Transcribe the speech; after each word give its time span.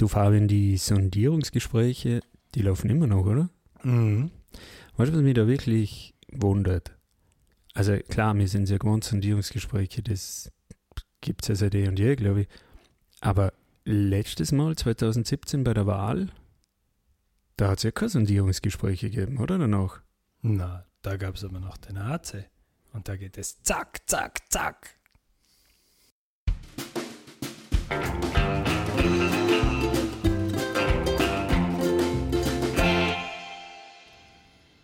Du, 0.00 0.08
Fabian, 0.08 0.48
die 0.48 0.78
Sondierungsgespräche, 0.78 2.22
die 2.54 2.62
laufen 2.62 2.88
immer 2.88 3.06
noch, 3.06 3.26
oder? 3.26 3.50
Mhm. 3.82 4.30
Weißt 4.96 5.12
du, 5.12 5.16
was 5.16 5.22
mich 5.22 5.34
da 5.34 5.46
wirklich 5.46 6.14
wundert? 6.32 6.96
Also 7.74 7.98
klar, 8.08 8.34
wir 8.34 8.48
sind 8.48 8.64
sehr 8.64 8.78
gewohnt, 8.78 9.04
Sondierungsgespräche, 9.04 10.02
das 10.02 10.50
gibt 11.20 11.42
es 11.42 11.48
ja 11.48 11.54
seit 11.54 11.74
eh 11.74 11.86
und 11.86 11.98
je, 11.98 12.16
glaube 12.16 12.40
ich. 12.40 12.48
Aber 13.20 13.52
letztes 13.84 14.52
Mal, 14.52 14.74
2017 14.74 15.64
bei 15.64 15.74
der 15.74 15.84
Wahl, 15.84 16.30
da 17.58 17.68
hat 17.68 17.76
es 17.76 17.82
ja 17.82 17.90
keine 17.90 18.08
Sondierungsgespräche 18.08 19.10
gegeben, 19.10 19.36
oder 19.36 19.58
danach? 19.58 20.00
Na, 20.40 20.86
da 21.02 21.18
gab 21.18 21.34
es 21.34 21.44
aber 21.44 21.60
noch 21.60 21.76
den 21.76 21.98
AC. 21.98 22.48
Und 22.94 23.06
da 23.06 23.16
geht 23.16 23.36
es 23.36 23.62
zack, 23.64 24.00
zack, 24.06 24.50
zack. 24.50 24.98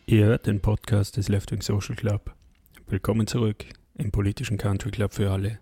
Ihr 0.09 0.27
hört 0.27 0.46
den 0.46 0.60
Podcast 0.60 1.16
des 1.16 1.28
Left 1.28 1.51
Wing 1.51 1.62
Social 1.62 1.96
Club. 1.96 2.33
Willkommen 2.87 3.27
zurück 3.27 3.65
im 3.96 4.12
politischen 4.12 4.56
Country 4.56 4.92
Club 4.92 5.12
für 5.12 5.32
alle. 5.32 5.59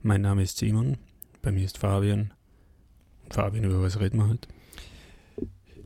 Mein 0.00 0.20
Name 0.20 0.44
ist 0.44 0.58
Simon, 0.58 0.96
bei 1.42 1.50
mir 1.50 1.64
ist 1.64 1.78
Fabian. 1.78 2.32
Fabian, 3.30 3.64
über 3.64 3.82
was 3.82 3.98
reden 3.98 4.18
wir 4.18 4.28
heute? 4.28 4.48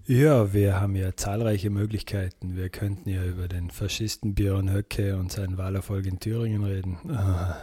Ja, 0.04 0.52
wir 0.52 0.82
haben 0.82 0.96
ja 0.96 1.16
zahlreiche 1.16 1.70
Möglichkeiten. 1.70 2.58
Wir 2.58 2.68
könnten 2.68 3.08
ja 3.08 3.24
über 3.24 3.48
den 3.48 3.70
Faschisten 3.70 4.34
Björn 4.34 4.70
Höcke 4.70 5.16
und 5.16 5.32
seinen 5.32 5.56
Wahlerfolg 5.56 6.04
in 6.04 6.20
Thüringen 6.20 6.62
reden. 6.62 6.98
Ah. 7.08 7.56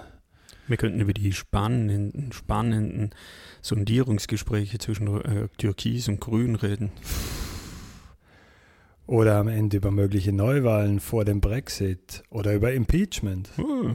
Wir 0.67 0.77
könnten 0.77 1.01
über 1.01 1.13
die 1.13 1.33
spannenden, 1.33 2.31
spannenden 2.31 3.11
Sondierungsgespräche 3.61 4.79
zwischen 4.79 5.05
äh, 5.23 5.49
Türkis 5.59 6.07
und 6.07 6.19
Grün 6.19 6.55
reden. 6.55 6.91
Oder 9.11 9.35
am 9.35 9.49
Ende 9.49 9.75
über 9.75 9.91
mögliche 9.91 10.31
Neuwahlen 10.31 11.01
vor 11.01 11.25
dem 11.25 11.41
Brexit 11.41 12.23
oder 12.29 12.53
über 12.53 12.71
Impeachment. 12.71 13.49
Uh, 13.57 13.93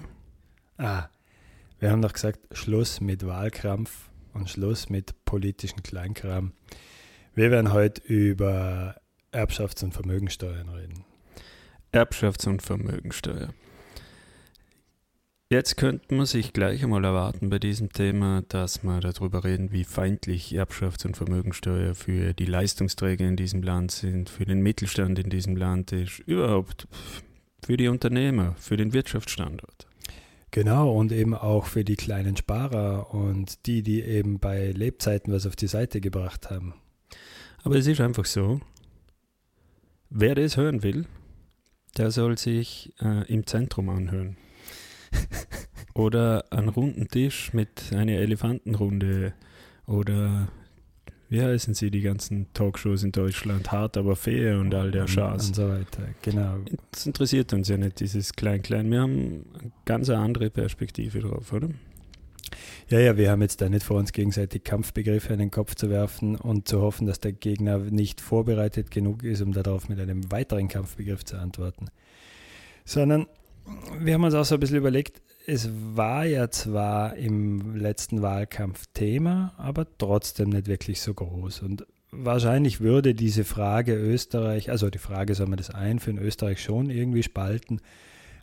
Ah, 0.76 1.08
wir 1.78 1.90
haben 1.90 2.02
doch 2.02 2.12
gesagt, 2.12 2.40
Schluss 2.52 3.00
mit 3.00 3.26
Wahlkrampf 3.26 4.10
und 4.34 4.50
Schluss 4.50 4.90
mit 4.90 5.24
politischen 5.24 5.82
Kleinkram. 5.82 6.52
Wir 7.34 7.50
werden 7.50 7.72
heute 7.72 8.02
über 8.02 8.96
Erbschafts- 9.32 9.82
und 9.82 9.94
Vermögensteuern 9.94 10.68
reden. 10.68 11.06
Erbschafts- 11.92 12.46
und 12.46 12.60
Vermögensteuer. 12.60 13.54
Jetzt 15.48 15.76
könnte 15.76 16.12
man 16.12 16.26
sich 16.26 16.52
gleich 16.52 16.82
einmal 16.82 17.04
erwarten 17.04 17.50
bei 17.50 17.60
diesem 17.60 17.92
Thema, 17.92 18.42
dass 18.48 18.82
wir 18.82 18.98
darüber 18.98 19.44
reden, 19.44 19.70
wie 19.70 19.84
feindlich 19.84 20.52
Erbschafts- 20.58 21.06
und 21.06 21.16
Vermögensteuer 21.16 21.94
für 21.94 22.34
die 22.34 22.46
Leistungsträger 22.46 23.28
in 23.28 23.36
diesem 23.36 23.62
Land 23.62 23.92
sind, 23.92 24.28
für 24.28 24.44
den 24.44 24.60
Mittelstand 24.60 25.20
in 25.20 25.30
diesem 25.30 25.56
Land 25.56 25.92
ist, 25.92 26.18
überhaupt 26.18 26.88
für 27.64 27.76
die 27.76 27.86
Unternehmer, 27.86 28.56
für 28.58 28.76
den 28.76 28.92
Wirtschaftsstandort. 28.92 29.86
Genau, 30.50 30.92
und 30.92 31.12
eben 31.12 31.34
auch 31.34 31.66
für 31.66 31.84
die 31.84 31.94
kleinen 31.94 32.36
Sparer 32.36 33.14
und 33.14 33.66
die, 33.66 33.84
die 33.84 34.02
eben 34.02 34.40
bei 34.40 34.72
Lebzeiten 34.72 35.32
was 35.32 35.46
auf 35.46 35.54
die 35.54 35.68
Seite 35.68 36.00
gebracht 36.00 36.50
haben. 36.50 36.74
Aber 37.62 37.76
es 37.76 37.86
ist 37.86 38.00
einfach 38.00 38.24
so, 38.24 38.60
wer 40.10 40.34
das 40.34 40.56
hören 40.56 40.82
will, 40.82 41.06
der 41.96 42.10
soll 42.10 42.36
sich 42.36 42.92
äh, 43.00 43.32
im 43.32 43.46
Zentrum 43.46 43.90
anhören. 43.90 44.38
Oder 45.94 46.44
einen 46.50 46.68
runden 46.68 47.08
Tisch 47.08 47.52
mit 47.52 47.92
einer 47.92 48.12
Elefantenrunde 48.12 49.32
oder 49.86 50.48
wie 51.28 51.42
heißen 51.42 51.74
sie, 51.74 51.90
die 51.90 52.02
ganzen 52.02 52.46
Talkshows 52.54 53.02
in 53.02 53.10
Deutschland, 53.10 53.72
hart 53.72 53.96
aber 53.96 54.14
fair 54.14 54.60
und 54.60 54.72
all 54.74 54.92
der 54.92 55.08
Schaß. 55.08 55.48
und 55.48 55.56
so 55.56 55.68
weiter. 55.68 56.02
Genau. 56.22 56.58
Das 56.92 57.04
interessiert 57.04 57.52
uns 57.52 57.68
ja 57.68 57.76
nicht, 57.76 57.98
dieses 57.98 58.32
Klein-Klein. 58.34 58.90
Wir 58.90 59.00
haben 59.00 59.44
eine 59.58 59.72
ganz 59.84 60.08
andere 60.08 60.50
Perspektive 60.50 61.20
drauf, 61.20 61.52
oder? 61.52 61.70
Ja, 62.88 63.00
ja, 63.00 63.16
wir 63.16 63.30
haben 63.30 63.42
jetzt 63.42 63.60
da 63.60 63.68
nicht 63.68 63.82
vor 63.82 63.96
uns 63.98 64.12
gegenseitig 64.12 64.62
Kampfbegriffe 64.62 65.32
in 65.32 65.40
den 65.40 65.50
Kopf 65.50 65.74
zu 65.74 65.90
werfen 65.90 66.36
und 66.36 66.68
zu 66.68 66.80
hoffen, 66.80 67.08
dass 67.08 67.18
der 67.18 67.32
Gegner 67.32 67.78
nicht 67.78 68.20
vorbereitet 68.20 68.92
genug 68.92 69.24
ist, 69.24 69.42
um 69.42 69.52
darauf 69.52 69.88
mit 69.88 69.98
einem 69.98 70.30
weiteren 70.30 70.68
Kampfbegriff 70.68 71.24
zu 71.24 71.36
antworten. 71.38 71.88
Sondern 72.84 73.26
wir 73.98 74.14
haben 74.14 74.24
uns 74.24 74.34
auch 74.34 74.44
so 74.44 74.54
ein 74.54 74.60
bisschen 74.60 74.78
überlegt, 74.78 75.22
es 75.46 75.70
war 75.94 76.24
ja 76.24 76.50
zwar 76.50 77.16
im 77.16 77.76
letzten 77.76 78.22
Wahlkampf 78.22 78.86
Thema, 78.94 79.54
aber 79.58 79.86
trotzdem 79.98 80.50
nicht 80.50 80.66
wirklich 80.66 81.00
so 81.00 81.14
groß. 81.14 81.62
Und 81.62 81.86
wahrscheinlich 82.10 82.80
würde 82.80 83.14
diese 83.14 83.44
Frage 83.44 83.94
Österreich, 83.94 84.70
also 84.70 84.90
die 84.90 84.98
Frage, 84.98 85.34
soll 85.34 85.46
man 85.46 85.58
das 85.58 85.70
einführen, 85.70 86.18
Österreich 86.18 86.62
schon 86.62 86.90
irgendwie 86.90 87.22
spalten, 87.22 87.80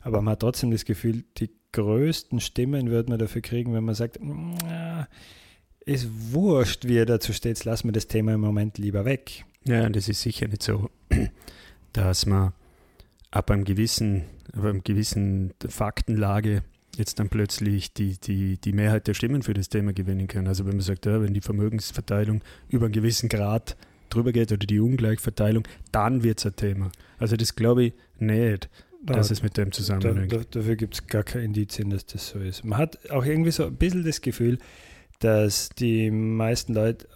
aber 0.02 0.22
man 0.22 0.34
hat 0.34 0.40
trotzdem 0.42 0.72
das 0.72 0.86
Gefühl, 0.86 1.24
die 1.38 1.50
größten 1.72 2.40
Stimmen 2.40 2.90
wird 2.90 3.10
man 3.10 3.20
dafür 3.20 3.42
kriegen, 3.42 3.74
wenn 3.74 3.84
man 3.84 3.96
sagt, 3.96 4.20
"Na, 4.22 5.08
ist 5.86 6.08
wurscht, 6.32 6.88
wie 6.88 6.98
er 6.98 7.06
dazu 7.06 7.34
steht, 7.34 7.64
lassen 7.66 7.88
wir 7.90 7.94
das 7.94 8.08
Thema 8.08 8.34
im 8.34 8.42
Moment 8.42 8.78
lieber 8.78 9.06
weg. 9.06 9.44
Ja, 9.66 9.90
das 9.90 10.08
ist 10.08 10.22
sicher 10.22 10.48
nicht 10.48 10.64
so, 10.64 10.90
dass 11.94 12.26
man 12.26 12.54
ab 13.34 13.50
einem 13.50 13.66
gewissen, 13.66 14.24
ab 14.56 14.64
einem 14.64 14.84
gewissen 14.84 15.54
Faktenlage 15.68 16.62
jetzt 16.96 17.20
dann 17.20 17.30
plötzlich 17.30 17.92
die, 17.94 18.18
die, 18.20 18.58
die 18.58 18.74
Mehrheit 18.74 19.08
der 19.08 19.16
Stimmen 19.16 19.42
für 19.42 19.56
das 19.56 19.70
Thema 19.70 19.94
gewinnen 19.94 20.28
kann. 20.28 20.48
Also 20.48 20.66
wenn 20.66 20.74
man 20.74 20.82
sagt, 20.82 21.08
ja, 21.08 21.22
wenn 21.22 21.34
die 21.34 21.42
Vermögensverteilung 21.42 22.42
über 22.70 22.86
einen 22.86 22.94
gewissen 22.94 23.30
Grad 23.30 23.76
drüber 24.10 24.32
geht 24.32 24.52
oder 24.52 24.66
die 24.68 24.80
Ungleichverteilung, 24.80 25.68
dann 25.92 26.24
wird 26.24 26.40
es 26.40 26.46
ein 26.46 26.56
Thema. 26.56 26.92
Also 27.18 27.36
das 27.36 27.56
glaube 27.56 27.86
ich 27.86 27.94
nicht, 28.20 28.70
dass 29.02 29.32
es 29.32 29.42
mit 29.42 29.58
dem 29.58 29.72
Da, 29.72 29.72
zusammenhängt. 29.72 30.32
da, 30.32 30.42
dafür 30.52 30.76
gibt 30.76 30.94
es 30.94 31.08
gar 31.08 31.24
keine 31.24 31.46
Indizien, 31.46 31.90
dass 31.90 32.06
das 32.06 32.30
so 32.30 32.40
ist. 32.40 32.64
Man 32.64 32.78
hat 32.78 33.10
auch 33.10 33.26
irgendwie 33.26 33.52
so 33.52 33.66
ein 33.66 33.76
bisschen 33.76 34.06
das 34.06 34.22
Gefühl, 34.22 34.60
dass 35.20 35.70
die 35.70 36.12
meisten 36.12 36.74
Leute 36.76 37.08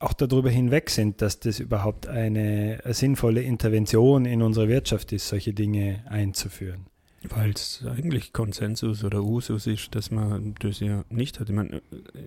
auch 0.00 0.12
darüber 0.12 0.50
hinweg 0.50 0.90
sind, 0.90 1.20
dass 1.22 1.40
das 1.40 1.58
überhaupt 1.58 2.06
eine, 2.06 2.80
sinnvolle 2.84 3.42
Intervention 3.42 4.24
in 4.24 4.42
unsere 4.42 4.68
Wirtschaft 4.68 5.12
ist, 5.12 5.28
solche 5.28 5.52
Dinge 5.52 6.04
einzuführen. 6.08 6.86
Weil 7.28 7.50
es 7.50 7.84
eigentlich 7.84 8.32
Konsensus 8.32 9.02
oder 9.02 9.24
Usus 9.24 9.66
ist, 9.66 9.94
dass 9.96 10.12
man 10.12 10.54
das 10.60 10.78
ja 10.78 11.04
nicht 11.10 11.40
hat. 11.40 11.48
Ich 11.48 11.54
meine, 11.54 11.82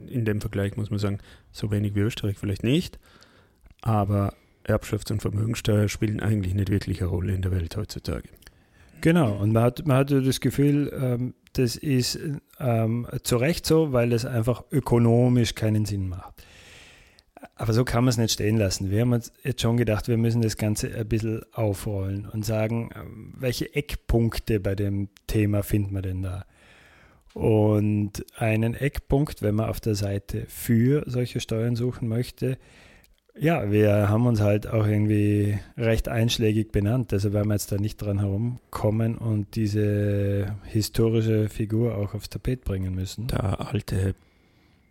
in 0.09 0.25
dem 0.25 0.41
Vergleich 0.41 0.75
muss 0.75 0.89
man 0.89 0.99
sagen, 0.99 1.19
so 1.53 1.71
wenig 1.71 1.95
wie 1.95 2.01
Österreich 2.01 2.37
vielleicht 2.37 2.63
nicht, 2.63 2.99
aber 3.79 4.33
Erbschafts- 4.65 5.11
und 5.11 5.21
Vermögensteuer 5.21 5.87
spielen 5.87 6.19
eigentlich 6.19 6.53
nicht 6.53 6.69
wirklich 6.69 6.99
eine 7.01 7.09
Rolle 7.09 7.33
in 7.33 7.41
der 7.41 7.51
Welt 7.51 7.77
heutzutage. 7.77 8.27
Genau, 8.99 9.37
und 9.37 9.53
man 9.53 9.63
hat, 9.63 9.87
man 9.87 9.97
hat 9.97 10.11
das 10.11 10.41
Gefühl, 10.41 10.91
ähm, 10.93 11.33
das 11.53 11.75
ist 11.75 12.19
ähm, 12.59 13.07
zu 13.23 13.37
Recht 13.37 13.65
so, 13.65 13.93
weil 13.93 14.13
es 14.13 14.25
einfach 14.25 14.63
ökonomisch 14.71 15.55
keinen 15.55 15.85
Sinn 15.85 16.07
macht. 16.07 16.43
Aber 17.61 17.73
so 17.73 17.85
kann 17.85 18.03
man 18.03 18.09
es 18.09 18.17
nicht 18.17 18.33
stehen 18.33 18.57
lassen. 18.57 18.89
Wir 18.89 19.01
haben 19.01 19.13
uns 19.13 19.31
jetzt 19.43 19.61
schon 19.61 19.77
gedacht, 19.77 20.07
wir 20.07 20.17
müssen 20.17 20.41
das 20.41 20.57
Ganze 20.57 20.95
ein 20.95 21.07
bisschen 21.07 21.43
aufrollen 21.53 22.27
und 22.27 22.43
sagen, 22.43 22.89
ähm, 22.95 23.35
welche 23.37 23.75
Eckpunkte 23.75 24.59
bei 24.59 24.73
dem 24.73 25.09
Thema 25.27 25.61
finden 25.61 25.93
wir 25.93 26.01
denn 26.01 26.23
da? 26.23 26.45
Und 27.35 28.25
einen 28.35 28.73
Eckpunkt, 28.73 29.43
wenn 29.43 29.53
man 29.53 29.69
auf 29.69 29.79
der 29.79 29.93
Seite 29.93 30.45
für 30.47 31.03
solche 31.05 31.39
Steuern 31.39 31.75
suchen 31.75 32.07
möchte, 32.07 32.57
ja, 33.39 33.71
wir 33.71 34.09
haben 34.09 34.25
uns 34.25 34.41
halt 34.41 34.65
auch 34.65 34.87
irgendwie 34.87 35.59
recht 35.77 36.09
einschlägig 36.09 36.71
benannt, 36.71 37.11
deshalb 37.11 37.35
werden 37.35 37.49
wir 37.49 37.53
jetzt 37.53 37.71
da 37.71 37.77
nicht 37.77 37.97
dran 37.97 38.17
herumkommen 38.17 39.19
und 39.19 39.55
diese 39.55 40.55
historische 40.63 41.47
Figur 41.47 41.95
auch 41.95 42.15
aufs 42.15 42.29
Tapet 42.29 42.65
bringen 42.65 42.95
müssen. 42.95 43.27
Der 43.27 43.71
alte, 43.71 44.15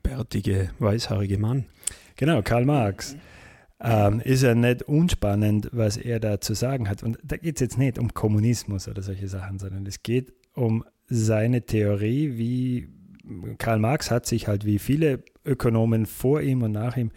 bärtige, 0.05 0.71
weißhaarige 0.79 1.37
Mann. 1.37 1.65
Genau, 2.21 2.43
Karl 2.43 2.67
Marx. 2.67 3.17
Ähm, 3.81 4.21
ist 4.21 4.43
ja 4.43 4.55
nicht 4.55 4.83
unspannend, 4.83 5.71
was 5.73 5.97
er 5.97 6.21
da 6.21 6.39
zu 6.39 6.53
sagen 6.53 6.87
hat. 6.91 7.03
Und 7.03 7.19
da 7.25 7.39
geht 7.39 7.57
es 7.57 7.61
jetzt 7.61 7.79
nicht 7.79 7.99
um 7.99 8.13
Kommunismus 8.13 8.89
oder 8.89 9.01
solche 9.01 9.27
Sachen, 9.27 9.59
sondern 9.59 9.87
es 9.87 10.03
geht 10.03 10.35
um 10.53 10.85
seine 11.07 11.63
Theorie, 11.63 12.37
wie 12.37 12.91
Karl 13.57 13.79
Marx 13.79 14.11
hat 14.11 14.27
sich 14.27 14.49
halt 14.49 14.67
wie 14.67 14.79
viele 14.79 15.25
Ökonomen 15.47 16.05
vor 16.05 16.43
ihm 16.43 16.61
und 16.61 16.73
nach 16.73 16.99
ihm 16.99 17.11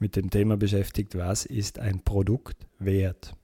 mit 0.00 0.16
dem 0.16 0.28
Thema 0.28 0.56
beschäftigt, 0.56 1.16
was 1.16 1.46
ist 1.46 1.78
ein 1.78 2.00
Produkt 2.00 2.66
wert? 2.80 3.36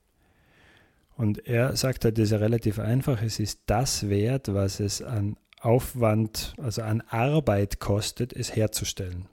Und 1.15 1.47
er 1.47 1.77
sagt 1.77 2.03
halt, 2.03 2.17
das 2.17 2.25
ist 2.25 2.31
ja 2.31 2.39
relativ 2.39 2.77
einfach, 2.77 3.21
es 3.21 3.39
ist 3.39 3.61
das 3.67 4.09
wert, 4.09 4.53
was 4.53 4.81
es 4.81 5.01
an 5.01 5.37
Aufwand, 5.61 6.55
also 6.57 6.81
an 6.81 6.99
Arbeit 7.07 7.79
kostet, 7.79 8.33
es 8.33 8.53
herzustellen. 8.53 9.29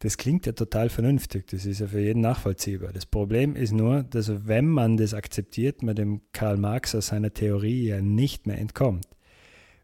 Das 0.00 0.16
klingt 0.16 0.46
ja 0.46 0.52
total 0.52 0.88
vernünftig, 0.88 1.46
das 1.48 1.66
ist 1.66 1.80
ja 1.80 1.86
für 1.86 2.00
jeden 2.00 2.22
nachvollziehbar. 2.22 2.90
Das 2.90 3.04
Problem 3.04 3.54
ist 3.54 3.72
nur, 3.72 4.02
dass 4.02 4.46
wenn 4.46 4.66
man 4.66 4.96
das 4.96 5.12
akzeptiert, 5.12 5.82
man 5.82 5.94
dem 5.94 6.22
Karl 6.32 6.56
Marx 6.56 6.94
aus 6.94 7.08
seiner 7.08 7.34
Theorie 7.34 7.86
ja 7.86 8.00
nicht 8.00 8.46
mehr 8.46 8.58
entkommt. 8.58 9.06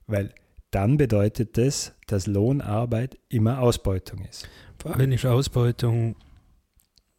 Weil 0.07 0.33
dann 0.71 0.97
bedeutet 0.97 1.59
das, 1.59 1.95
dass 2.07 2.27
Lohnarbeit 2.27 3.19
immer 3.29 3.61
Ausbeutung 3.61 4.25
ist. 4.25 4.49
Fabian 4.79 5.13
ist 5.13 5.27
Ausbeutung 5.27 6.17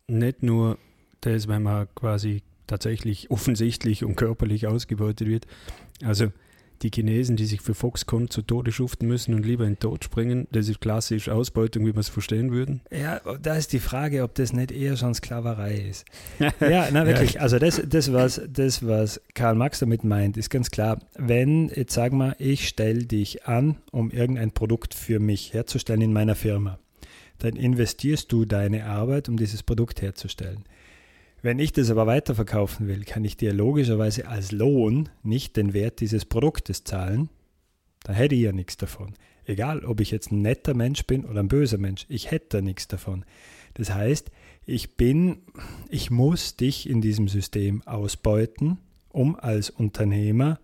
nicht 0.08 0.42
nur 0.42 0.80
das, 1.22 1.48
wenn 1.48 1.64
man 1.64 1.88
quasi 1.94 2.42
tatsächlich 2.66 3.30
offensichtlich 3.30 4.04
und 4.04 4.16
körperlich 4.16 4.66
ausgebeutet 4.66 5.28
wird. 5.28 5.46
Also 6.04 6.32
die 6.82 6.92
Chinesen, 6.94 7.36
die 7.36 7.46
sich 7.46 7.62
für 7.62 7.74
Foxconn 7.74 8.30
zu 8.30 8.42
Tode 8.42 8.72
schuften 8.72 9.08
müssen 9.08 9.34
und 9.34 9.46
lieber 9.46 9.66
in 9.66 9.74
den 9.74 9.80
Tod 9.80 10.04
springen, 10.04 10.48
das 10.52 10.70
ist 10.70 10.82
klassisch 10.82 11.30
Ausbeutung, 11.30 11.86
wie 11.86 11.94
wir 11.94 12.00
es 12.00 12.10
verstehen 12.10 12.52
würden. 12.52 12.82
Ja, 12.92 13.22
da 13.42 13.56
ist 13.56 13.74
die 13.74 13.80
Frage, 13.80 14.24
ob 14.24 14.36
das 14.36 14.54
nicht 14.54 14.72
eher 14.72 14.98
schon 14.98 15.14
Sklaverei 15.14 15.76
ist. 15.76 16.06
ja, 16.60 16.88
na 16.92 17.06
wirklich, 17.06 17.42
also 17.42 17.60
das, 17.60 17.82
das, 17.88 18.14
was, 18.14 18.42
das, 18.48 18.86
was 18.86 19.22
Karl 19.34 19.56
Marx 19.56 19.80
damit 19.80 20.04
meint, 20.04 20.38
ist 20.38 20.50
ganz 20.50 20.72
klar, 20.72 21.00
wenn, 21.16 21.70
jetzt 21.70 21.94
sagen 21.94 22.18
wir, 22.18 22.36
ich 22.40 22.68
stelle 22.68 23.06
dich 23.06 23.46
an, 23.46 23.78
um 23.92 24.12
irgendein 24.12 24.52
Produkt 24.52 24.94
für 24.94 25.20
mich 25.20 25.54
herzustellen 25.54 26.02
in 26.02 26.14
meiner 26.14 26.36
Firma, 26.36 26.80
dann 27.40 27.56
investierst 27.56 28.32
du 28.32 28.46
deine 28.46 28.86
Arbeit, 28.86 29.30
um 29.30 29.38
dieses 29.38 29.64
Produkt 29.64 30.02
herzustellen. 30.02 30.64
Wenn 31.42 31.60
ich 31.60 31.72
das 31.72 31.92
aber 31.92 32.08
weiterverkaufen 32.08 32.88
will, 32.88 33.04
kann 33.04 33.24
ich 33.24 33.38
dir 33.38 33.54
logischerweise 33.54 34.28
als 34.28 34.52
Lohn 34.52 35.10
nicht 35.24 35.56
den 35.56 35.74
Wert 35.74 36.00
dieses 36.00 36.26
Produktes 36.26 36.84
zahlen. 36.84 37.30
Da 38.04 38.14
hätte 38.14 38.36
ich 38.36 38.42
ja 38.42 38.52
nichts 38.52 38.78
davon. 38.78 39.14
Egal, 39.46 39.86
ob 39.86 40.02
ich 40.02 40.12
jetzt 40.12 40.32
ein 40.32 40.42
netter 40.42 40.74
Mensch 40.74 41.06
bin 41.06 41.26
oder 41.26 41.42
ein 41.42 41.48
böser 41.48 41.78
Mensch, 41.78 42.06
ich 42.10 42.32
hätte 42.32 42.58
da 42.58 42.62
nichts 42.62 42.88
davon. 42.88 43.24
Das 43.76 43.94
heißt, 43.94 44.32
ich 44.66 44.98
bin, 44.98 45.38
ich 45.90 46.12
muss 46.12 46.58
dich 46.58 46.90
in 46.90 47.02
diesem 47.02 47.28
System 47.28 47.82
ausbeuten, 47.84 48.80
um 49.10 49.36
als 49.36 49.70
Unternehmer 49.70 50.60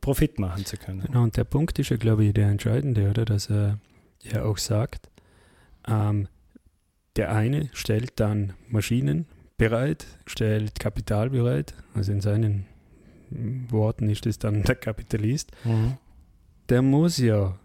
Profit 0.00 0.38
machen 0.38 0.66
zu 0.66 0.76
können. 0.76 1.00
Genau, 1.00 1.22
und 1.22 1.36
der 1.36 1.44
Punkt 1.44 1.78
ist 1.78 1.88
ja, 1.88 1.96
glaube 1.96 2.24
ich, 2.24 2.34
der 2.34 2.48
entscheidende, 2.48 3.08
oder? 3.10 3.24
Dass 3.24 3.48
er 3.48 3.78
ja 4.22 4.44
auch 4.44 4.58
sagt, 4.58 5.08
ähm, 5.88 6.28
der 7.16 7.32
eine 7.32 7.70
stellt 7.72 8.20
dann 8.20 8.52
Maschinen 8.68 9.26
bereit, 9.56 10.06
stellt 10.26 10.78
Kapital 10.78 11.30
bereit. 11.30 11.74
Also 11.94 12.12
in 12.12 12.20
seinen 12.20 12.66
Worten 13.68 14.08
ist 14.08 14.26
es 14.26 14.38
dann 14.38 14.62
der 14.64 14.76
Kapitalist. 14.76 15.52
Mhm. 15.64 15.96
Der 16.68 16.82
muss 16.82 17.18
ja 17.18 17.58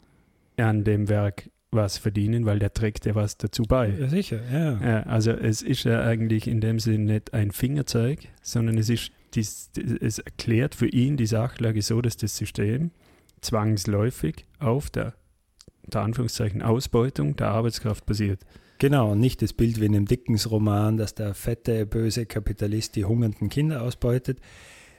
an 0.57 0.83
dem 0.83 1.09
Werk 1.09 1.49
was 1.71 1.97
verdienen, 1.97 2.45
weil 2.45 2.59
der 2.59 2.73
trägt 2.73 3.05
ja 3.05 3.15
was 3.15 3.37
dazu 3.37 3.63
bei. 3.63 3.89
Ja, 3.89 4.09
sicher, 4.09 4.41
ja. 4.51 4.79
ja. 4.81 5.03
Also 5.03 5.31
es 5.31 5.61
ist 5.61 5.85
ja 5.85 6.01
eigentlich 6.01 6.47
in 6.47 6.59
dem 6.59 6.79
Sinne 6.79 7.13
nicht 7.13 7.33
ein 7.33 7.51
Fingerzeig, 7.51 8.27
sondern 8.41 8.77
es 8.77 8.89
ist 8.89 9.11
dies, 9.33 9.71
es 10.01 10.19
erklärt 10.19 10.75
für 10.75 10.87
ihn 10.87 11.15
die 11.15 11.25
Sachlage 11.25 11.81
so, 11.81 12.01
dass 12.01 12.17
das 12.17 12.35
System 12.35 12.91
zwangsläufig 13.39 14.45
auf 14.59 14.89
der, 14.89 15.13
der 15.87 16.01
Anführungszeichen 16.01 16.61
Ausbeutung 16.61 17.37
der 17.37 17.47
Arbeitskraft 17.47 18.05
basiert. 18.05 18.41
Genau, 18.81 19.13
nicht 19.13 19.43
das 19.43 19.53
Bild 19.53 19.79
wie 19.79 19.85
in 19.85 19.95
einem 19.95 20.07
Dickens-Roman, 20.07 20.97
dass 20.97 21.13
der 21.13 21.35
fette, 21.35 21.85
böse 21.85 22.25
Kapitalist 22.25 22.95
die 22.95 23.05
hungernden 23.05 23.47
Kinder 23.47 23.83
ausbeutet. 23.83 24.39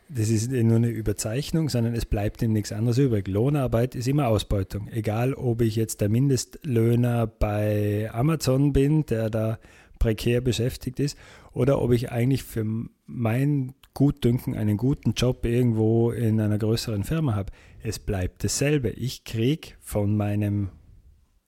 Das 0.08 0.28
ist 0.28 0.52
nur 0.52 0.76
eine 0.76 0.90
Überzeichnung, 0.90 1.68
sondern 1.68 1.92
es 1.96 2.06
bleibt 2.06 2.42
ihm 2.42 2.52
nichts 2.52 2.70
anderes 2.70 2.98
übrig. 2.98 3.26
Lohnarbeit 3.26 3.96
ist 3.96 4.06
immer 4.06 4.28
Ausbeutung. 4.28 4.86
Egal, 4.92 5.34
ob 5.34 5.62
ich 5.62 5.74
jetzt 5.74 6.00
der 6.00 6.08
Mindestlöhner 6.10 7.26
bei 7.26 8.08
Amazon 8.12 8.72
bin, 8.72 9.04
der 9.06 9.30
da 9.30 9.58
prekär 9.98 10.40
beschäftigt 10.42 11.00
ist, 11.00 11.18
oder 11.52 11.82
ob 11.82 11.90
ich 11.90 12.12
eigentlich 12.12 12.44
für 12.44 12.64
mein 13.06 13.74
Gutdünken 13.94 14.54
einen 14.54 14.76
guten 14.76 15.14
Job 15.14 15.44
irgendwo 15.44 16.12
in 16.12 16.40
einer 16.40 16.58
größeren 16.58 17.02
Firma 17.02 17.34
habe. 17.34 17.50
Es 17.82 17.98
bleibt 17.98 18.44
dasselbe. 18.44 18.90
Ich 18.90 19.24
kriege 19.24 19.70
von 19.80 20.16
meinem 20.16 20.68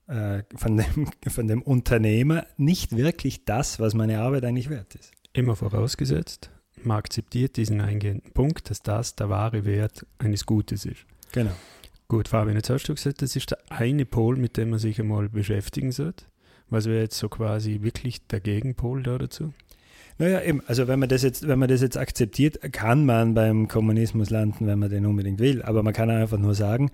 von, 0.07 0.77
dem, 0.77 1.09
von 1.29 1.49
dem 1.49 1.63
Unternehmer 1.63 2.47
nicht 2.57 2.97
wirklich 2.97 3.45
das, 3.45 3.81
was 3.81 3.95
meine 3.95 4.21
Arbeit 4.21 4.45
eigentlich 4.45 4.71
wert 4.71 4.95
ist. 4.95 5.13
Immer 5.33 5.57
vorausgesetzt, 5.57 6.51
man 6.83 6.99
akzeptiert 6.99 7.57
diesen 7.57 7.81
eingehenden 7.81 8.33
Punkt, 8.33 8.71
dass 8.71 8.83
das 8.83 9.17
der 9.17 9.31
wahre 9.31 9.65
Wert 9.65 10.07
eines 10.19 10.47
Gutes 10.47 10.85
ist. 10.85 11.07
Genau. 11.33 11.53
Gut, 12.09 12.29
Fabian, 12.29 12.57
jetzt 12.57 12.71
hast 12.71 12.89
du 12.89 12.95
gesagt, 12.95 13.23
das 13.23 13.35
ist 13.35 13.51
der 13.51 13.59
eine 13.71 14.05
Pol, 14.05 14.37
mit 14.37 14.57
dem 14.57 14.71
man 14.71 14.79
sich 14.79 15.01
einmal 15.01 15.29
beschäftigen 15.29 15.91
sollte. 15.91 16.27
Was 16.69 16.87
wäre 16.87 17.03
jetzt 17.03 17.19
so 17.19 17.29
quasi 17.29 17.81
wirklich 17.83 18.27
der 18.27 18.41
Gegenpol 18.41 19.03
da 19.03 19.19
dazu? 19.19 19.53
Naja, 20.19 20.43
eben, 20.43 20.63
also 20.67 20.87
wenn 20.87 21.01
man 21.01 21.09
das 21.09 21.23
jetzt, 21.23 21.49
wenn 21.49 21.59
man 21.59 21.69
das 21.69 21.81
jetzt 21.81 21.97
akzeptiert, 21.97 22.61
kann 22.73 23.05
man 23.05 23.35
beim 23.35 23.69
Kommunismus 23.69 24.31
landen, 24.31 24.67
wenn 24.67 24.79
man 24.79 24.91
den 24.91 25.07
unbedingt 25.07 25.41
will. 25.41 25.63
Aber 25.63 25.83
man 25.83 25.93
kann 25.93 26.11
einfach 26.11 26.39
nur 26.39 26.55
sagen, 26.55 26.91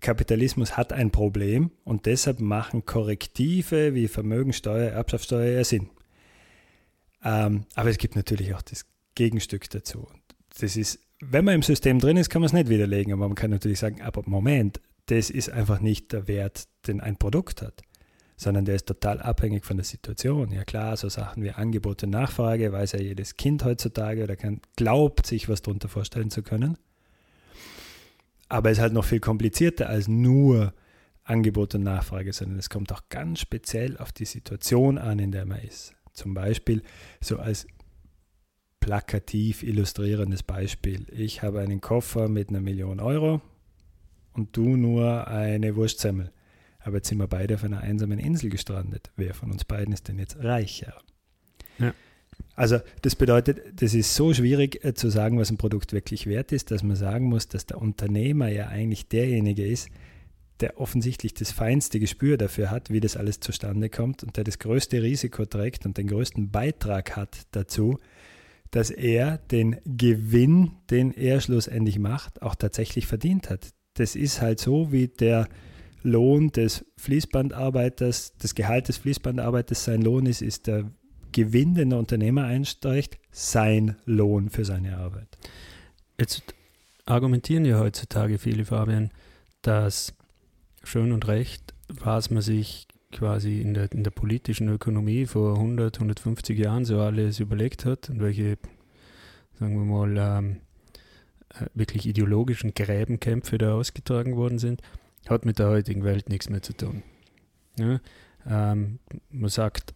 Kapitalismus 0.00 0.76
hat 0.76 0.92
ein 0.92 1.10
Problem 1.10 1.70
und 1.84 2.06
deshalb 2.06 2.40
machen 2.40 2.84
Korrektive 2.84 3.94
wie 3.94 4.08
Vermögensteuer, 4.08 4.90
Erbschaftssteuer 4.90 5.52
ja 5.52 5.64
Sinn. 5.64 5.90
Ähm, 7.22 7.66
aber 7.74 7.90
es 7.90 7.98
gibt 7.98 8.16
natürlich 8.16 8.54
auch 8.54 8.62
das 8.62 8.86
Gegenstück 9.14 9.68
dazu. 9.70 10.08
Das 10.58 10.76
ist, 10.76 10.98
wenn 11.20 11.44
man 11.44 11.56
im 11.56 11.62
System 11.62 11.98
drin 11.98 12.16
ist, 12.16 12.30
kann 12.30 12.40
man 12.40 12.46
es 12.46 12.52
nicht 12.52 12.68
widerlegen, 12.68 13.12
aber 13.12 13.28
man 13.28 13.34
kann 13.34 13.50
natürlich 13.50 13.78
sagen, 13.78 14.00
aber 14.00 14.22
Moment, 14.26 14.80
das 15.06 15.30
ist 15.30 15.50
einfach 15.50 15.80
nicht 15.80 16.12
der 16.12 16.28
Wert, 16.28 16.64
den 16.86 17.00
ein 17.00 17.16
Produkt 17.16 17.62
hat, 17.62 17.82
sondern 18.36 18.64
der 18.64 18.76
ist 18.76 18.86
total 18.86 19.20
abhängig 19.20 19.64
von 19.64 19.76
der 19.76 19.84
Situation. 19.84 20.52
Ja 20.52 20.64
klar, 20.64 20.96
so 20.96 21.08
Sachen 21.08 21.42
wie 21.42 21.50
Angebot 21.50 22.02
und 22.02 22.10
Nachfrage 22.10 22.72
weiß 22.72 22.92
ja 22.92 23.00
jedes 23.00 23.36
Kind 23.36 23.64
heutzutage 23.64 24.24
oder 24.24 24.36
kann, 24.36 24.60
glaubt 24.76 25.26
sich 25.26 25.48
was 25.48 25.62
darunter 25.62 25.88
vorstellen 25.88 26.30
zu 26.30 26.42
können. 26.42 26.78
Aber 28.50 28.70
es 28.70 28.78
ist 28.78 28.82
halt 28.82 28.92
noch 28.92 29.04
viel 29.04 29.20
komplizierter 29.20 29.88
als 29.88 30.08
nur 30.08 30.74
Angebot 31.22 31.76
und 31.76 31.84
Nachfrage, 31.84 32.32
sondern 32.32 32.58
es 32.58 32.68
kommt 32.68 32.92
auch 32.92 33.08
ganz 33.08 33.38
speziell 33.38 33.96
auf 33.96 34.10
die 34.10 34.24
Situation 34.24 34.98
an, 34.98 35.20
in 35.20 35.30
der 35.30 35.46
man 35.46 35.60
ist. 35.60 35.94
Zum 36.12 36.34
Beispiel 36.34 36.82
so 37.20 37.38
als 37.38 37.66
plakativ 38.80 39.62
illustrierendes 39.62 40.42
Beispiel. 40.42 41.06
Ich 41.12 41.42
habe 41.42 41.60
einen 41.60 41.80
Koffer 41.80 42.28
mit 42.28 42.48
einer 42.48 42.60
Million 42.60 42.98
Euro 42.98 43.40
und 44.32 44.56
du 44.56 44.76
nur 44.76 45.28
eine 45.28 45.76
Wurstsemmel. 45.76 46.32
Aber 46.80 46.96
jetzt 46.96 47.08
sind 47.08 47.18
wir 47.18 47.28
beide 47.28 47.54
auf 47.54 47.62
einer 47.62 47.80
einsamen 47.80 48.18
Insel 48.18 48.50
gestrandet. 48.50 49.12
Wer 49.14 49.34
von 49.34 49.52
uns 49.52 49.64
beiden 49.64 49.94
ist 49.94 50.08
denn 50.08 50.18
jetzt 50.18 50.42
reicher? 50.42 50.94
Ja. 51.78 51.94
Also 52.54 52.78
das 53.02 53.16
bedeutet, 53.16 53.60
das 53.80 53.94
ist 53.94 54.14
so 54.14 54.34
schwierig 54.34 54.84
äh, 54.84 54.94
zu 54.94 55.08
sagen, 55.08 55.38
was 55.38 55.50
ein 55.50 55.56
Produkt 55.56 55.92
wirklich 55.92 56.26
wert 56.26 56.52
ist, 56.52 56.70
dass 56.70 56.82
man 56.82 56.96
sagen 56.96 57.26
muss, 57.26 57.48
dass 57.48 57.66
der 57.66 57.80
Unternehmer 57.80 58.48
ja 58.48 58.68
eigentlich 58.68 59.08
derjenige 59.08 59.66
ist, 59.66 59.88
der 60.60 60.78
offensichtlich 60.78 61.32
das 61.34 61.52
feinste 61.52 62.00
Gespür 62.00 62.36
dafür 62.36 62.70
hat, 62.70 62.90
wie 62.90 63.00
das 63.00 63.16
alles 63.16 63.40
zustande 63.40 63.88
kommt 63.88 64.22
und 64.22 64.36
der 64.36 64.44
das 64.44 64.58
größte 64.58 65.02
Risiko 65.02 65.46
trägt 65.46 65.86
und 65.86 65.96
den 65.96 66.08
größten 66.08 66.50
Beitrag 66.50 67.16
hat 67.16 67.46
dazu, 67.52 67.98
dass 68.70 68.90
er 68.90 69.38
den 69.38 69.76
Gewinn, 69.84 70.72
den 70.90 71.12
er 71.12 71.40
schlussendlich 71.40 71.98
macht, 71.98 72.42
auch 72.42 72.54
tatsächlich 72.54 73.06
verdient 73.06 73.50
hat. 73.50 73.70
Das 73.94 74.14
ist 74.14 74.40
halt 74.40 74.60
so, 74.60 74.92
wie 74.92 75.08
der 75.08 75.48
Lohn 76.02 76.50
des 76.50 76.84
Fließbandarbeiters, 76.96 78.34
das 78.38 78.54
Gehalt 78.54 78.88
des 78.88 78.98
Fließbandarbeiters 78.98 79.84
sein 79.84 80.02
Lohn 80.02 80.26
ist, 80.26 80.40
ist 80.40 80.66
der 80.66 80.90
Gewinn, 81.32 81.74
den 81.74 81.90
der 81.90 81.98
Unternehmer 81.98 82.44
einsteigt, 82.44 83.18
sein 83.30 83.96
Lohn 84.04 84.50
für 84.50 84.64
seine 84.64 84.98
Arbeit. 84.98 85.28
Jetzt 86.18 86.42
argumentieren 87.06 87.64
ja 87.64 87.78
heutzutage 87.78 88.38
viele, 88.38 88.64
Fabian, 88.64 89.10
dass 89.62 90.14
schön 90.82 91.12
und 91.12 91.28
recht, 91.28 91.74
was 91.88 92.30
man 92.30 92.42
sich 92.42 92.86
quasi 93.12 93.60
in 93.60 93.74
der, 93.74 93.90
in 93.92 94.04
der 94.04 94.10
politischen 94.10 94.68
Ökonomie 94.68 95.26
vor 95.26 95.56
100, 95.56 95.96
150 95.96 96.58
Jahren 96.58 96.84
so 96.84 97.00
alles 97.00 97.40
überlegt 97.40 97.84
hat 97.84 98.08
und 98.08 98.20
welche, 98.20 98.58
sagen 99.58 99.76
wir 99.76 99.84
mal, 99.84 100.16
ähm, 100.16 100.56
äh, 101.54 101.66
wirklich 101.74 102.06
ideologischen 102.06 102.74
Gräbenkämpfe 102.74 103.58
da 103.58 103.74
ausgetragen 103.74 104.36
worden 104.36 104.58
sind, 104.58 104.80
hat 105.28 105.44
mit 105.44 105.58
der 105.58 105.68
heutigen 105.68 106.04
Welt 106.04 106.28
nichts 106.28 106.48
mehr 106.48 106.62
zu 106.62 106.72
tun. 106.72 107.02
Ja? 107.76 108.00
Ähm, 108.48 109.00
man 109.30 109.50
sagt, 109.50 109.94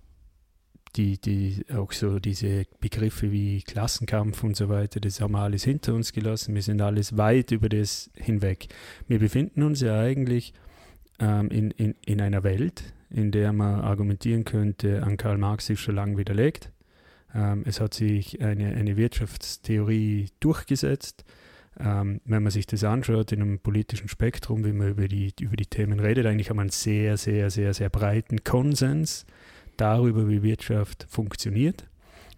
die, 0.97 1.19
die 1.19 1.65
auch 1.75 1.93
so 1.93 2.19
diese 2.19 2.65
Begriffe 2.81 3.33
wie 3.33 3.63
Klassenkampf 3.63 4.43
und 4.45 4.57
so 4.57 4.69
weiter, 4.69 5.01
das 5.01 5.21
haben 5.21 5.33
wir 5.33 5.41
alles 5.41 5.65
hinter 5.65 5.95
uns 5.95 6.13
gelassen. 6.13 6.55
Wir 6.55 6.63
sind 6.63 6.81
alles 6.81 7.17
weit 7.17 7.51
über 7.51 7.69
das 7.69 8.11
hinweg. 8.17 8.69
Wir 9.09 9.19
befinden 9.19 9.63
uns 9.63 9.81
ja 9.81 9.99
eigentlich 9.99 10.53
ähm, 11.19 11.49
in, 11.49 11.71
in, 11.73 11.95
in 12.05 12.21
einer 12.21 12.43
Welt, 12.43 12.95
in 13.11 13.31
der 13.31 13.53
man 13.53 13.81
argumentieren 13.81 14.45
könnte, 14.45 15.03
an 15.03 15.17
Karl 15.17 15.39
Marx 15.39 15.71
ist 15.71 15.81
schon 15.81 15.97
lange 15.97 16.17
widerlegt. 16.17 16.71
Ähm, 17.35 17.63
es 17.67 17.81
hat 17.81 17.95
sich 17.95 18.41
eine, 18.41 18.75
eine 18.75 18.97
Wirtschaftstheorie 18.97 20.29
durchgesetzt. 20.41 21.25
Ähm, 21.79 22.21
wenn 22.25 22.45
man 22.45 22.53
sich 22.53 22.67
das 22.67 22.85
anschaut 22.85 23.33
in 23.33 23.43
einem 23.43 23.59
politischen 23.59 24.07
Spektrum, 24.09 24.65
wie 24.65 24.73
man 24.73 24.91
über 24.91 25.09
die, 25.09 25.33
über 25.41 25.57
die 25.57 25.67
Themen 25.67 25.99
redet, 25.99 26.25
eigentlich 26.25 26.49
haben 26.49 26.59
wir 26.59 26.63
einen 26.63 26.71
sehr, 26.71 27.17
sehr, 27.17 27.51
sehr, 27.51 27.75
sehr 27.75 27.89
breiten 27.89 28.45
Konsens 28.45 29.27
darüber, 29.77 30.29
wie 30.29 30.43
Wirtschaft 30.43 31.07
funktioniert 31.09 31.87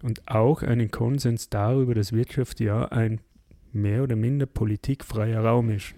und 0.02 0.28
auch 0.28 0.62
einen 0.62 0.90
Konsens 0.90 1.48
darüber, 1.48 1.94
dass 1.94 2.12
Wirtschaft 2.12 2.60
ja 2.60 2.86
ein 2.86 3.20
mehr 3.72 4.02
oder 4.02 4.16
minder 4.16 4.46
politikfreier 4.46 5.44
Raum 5.44 5.70
ist. 5.70 5.94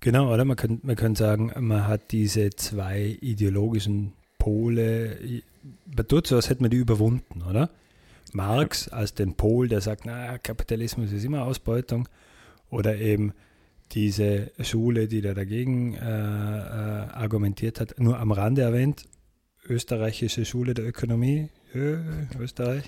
Genau, 0.00 0.32
oder? 0.32 0.44
Man 0.44 0.56
könnte 0.56 0.86
man 0.86 0.96
kann 0.96 1.14
sagen, 1.14 1.52
man 1.58 1.86
hat 1.86 2.12
diese 2.12 2.50
zwei 2.50 3.18
ideologischen 3.20 4.14
Pole, 4.38 5.42
man 5.94 6.08
tut 6.08 6.26
so, 6.26 6.36
als 6.36 6.48
hätte 6.48 6.62
man 6.62 6.70
die 6.70 6.78
überwunden, 6.78 7.42
oder? 7.42 7.70
Marx 8.32 8.88
als 8.88 9.14
den 9.14 9.34
Pol, 9.34 9.68
der 9.68 9.80
sagt, 9.80 10.06
na, 10.06 10.38
Kapitalismus 10.38 11.12
ist 11.12 11.24
immer 11.24 11.44
Ausbeutung, 11.44 12.08
oder 12.70 12.96
eben 12.96 13.32
diese 13.92 14.52
Schule, 14.60 15.08
die 15.08 15.20
da 15.20 15.34
dagegen 15.34 15.94
äh, 15.94 15.98
äh, 15.98 17.10
argumentiert 17.10 17.80
hat, 17.80 17.98
nur 17.98 18.18
am 18.18 18.32
Rande 18.32 18.62
erwähnt, 18.62 19.04
österreichische 19.68 20.44
Schule 20.44 20.74
der 20.74 20.86
Ökonomie, 20.86 21.48
Ö, 21.74 21.98
Österreich. 22.38 22.84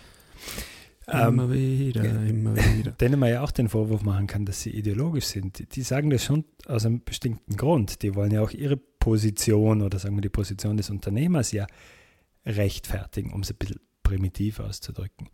Immer 1.07 1.45
ähm, 1.45 1.53
wieder, 1.53 2.05
immer 2.05 2.57
wieder. 2.57 2.93
Denen 3.01 3.19
man 3.19 3.31
ja 3.31 3.43
auch 3.43 3.51
den 3.51 3.69
Vorwurf 3.69 4.03
machen 4.03 4.29
kann, 4.29 4.47
dass 4.47 4.63
sie 4.63 4.71
ideologisch 4.71 5.27
sind. 5.27 5.75
Die 5.75 5.83
sagen 5.83 6.11
das 6.11 6.25
schon 6.25 6.45
aus 6.67 6.87
einem 6.87 7.03
bestimmten 7.03 7.57
Grund. 7.57 8.03
Die 8.03 8.15
wollen 8.15 8.31
ja 8.31 8.41
auch 8.41 8.53
ihre 8.53 8.77
Position 8.77 9.83
oder 9.83 9.99
sagen 9.99 10.15
wir 10.17 10.23
die 10.23 10.29
Position 10.29 10.77
des 10.77 10.91
Unternehmers 10.91 11.51
ja 11.51 11.67
rechtfertigen, 12.47 13.33
um 13.33 13.41
es 13.41 13.51
ein 13.51 13.57
bisschen 13.57 13.81
primitiv 14.13 14.61
auszudrücken. 14.61 15.31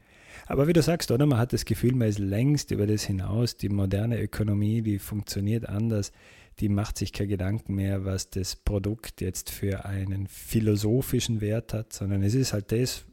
Aber 0.47 0.69
wie 0.69 0.73
du 0.73 0.83
sagst, 0.83 1.11
oder? 1.11 1.27
Man 1.27 1.39
hat 1.39 1.53
das 1.53 1.65
Gefühl, 1.65 1.95
man 1.95 2.09
ist 2.09 2.21
längst 2.21 2.71
über 2.71 2.87
das 2.87 3.03
hinaus. 3.03 3.57
Die 3.57 3.69
moderne 3.69 4.21
Ökonomie, 4.21 4.83
die 4.83 5.01
funktioniert 5.01 5.69
anders. 5.69 6.13
Die 6.61 6.69
macht 6.69 6.97
sich 6.97 7.13
keine 7.13 7.29
Gedanken 7.29 7.75
mehr, 7.75 8.05
was 8.05 8.31
das 8.31 8.55
Produkt 8.55 9.21
jetzt 9.21 9.51
für 9.51 9.85
einen 9.85 10.29
philosophischen 10.29 11.41
Wert 11.41 11.75
hat, 11.75 11.93
sondern 11.93 12.23
es 12.23 12.35
ist 12.35 12.53
halt 12.53 12.71
das, 12.73 13.05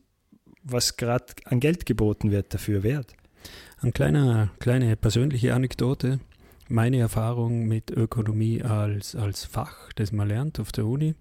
was 0.63 0.97
gerade 0.97 1.25
an 1.45 1.59
Geld 1.59 1.85
geboten 1.85 2.31
wird, 2.31 2.53
dafür 2.53 2.83
wert. 2.83 3.15
Eine 3.81 3.91
kleine, 3.91 4.51
kleine 4.59 4.95
persönliche 4.95 5.53
Anekdote. 5.53 6.19
Meine 6.67 6.97
Erfahrung 6.97 7.67
mit 7.67 7.91
Ökonomie 7.91 8.63
als, 8.63 9.15
als 9.15 9.45
Fach, 9.45 9.91
das 9.93 10.11
man 10.11 10.27
lernt 10.27 10.59
auf 10.59 10.71
der 10.71 10.85
Uni, 10.85 11.13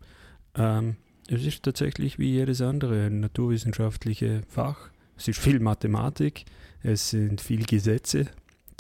ähm, 0.55 0.97
es 1.29 1.45
ist 1.45 1.63
tatsächlich 1.63 2.19
wie 2.19 2.31
jedes 2.31 2.61
andere 2.61 3.11
naturwissenschaftliche 3.11 4.43
Fach. 4.49 4.91
Es 5.17 5.29
ist 5.29 5.41
viel 5.41 5.61
Mathematik, 5.61 6.45
es 6.83 7.11
sind 7.11 7.41
viele 7.41 7.65
Gesetze, 7.65 8.27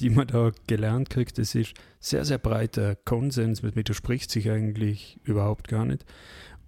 die 0.00 0.10
man 0.10 0.26
da 0.26 0.50
gelernt 0.66 1.10
kriegt. 1.10 1.38
Es 1.38 1.54
ist 1.54 1.74
sehr, 2.00 2.24
sehr 2.24 2.38
breiter 2.38 2.96
Konsens, 2.96 3.62
man 3.62 3.76
widerspricht 3.76 4.30
sich 4.30 4.50
eigentlich 4.50 5.18
überhaupt 5.24 5.68
gar 5.68 5.84
nicht. 5.84 6.04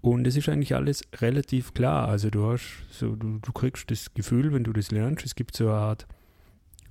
Und 0.00 0.26
es 0.26 0.36
ist 0.36 0.48
eigentlich 0.48 0.74
alles 0.74 1.02
relativ 1.20 1.74
klar. 1.74 2.08
Also 2.08 2.30
du 2.30 2.46
hast 2.46 2.84
so, 2.90 3.16
du, 3.16 3.38
du 3.38 3.52
kriegst 3.52 3.90
das 3.90 4.14
Gefühl, 4.14 4.52
wenn 4.52 4.64
du 4.64 4.72
das 4.72 4.92
lernst, 4.92 5.26
es 5.26 5.34
gibt 5.34 5.56
so 5.56 5.68
eine 5.68 5.78
Art 5.78 6.06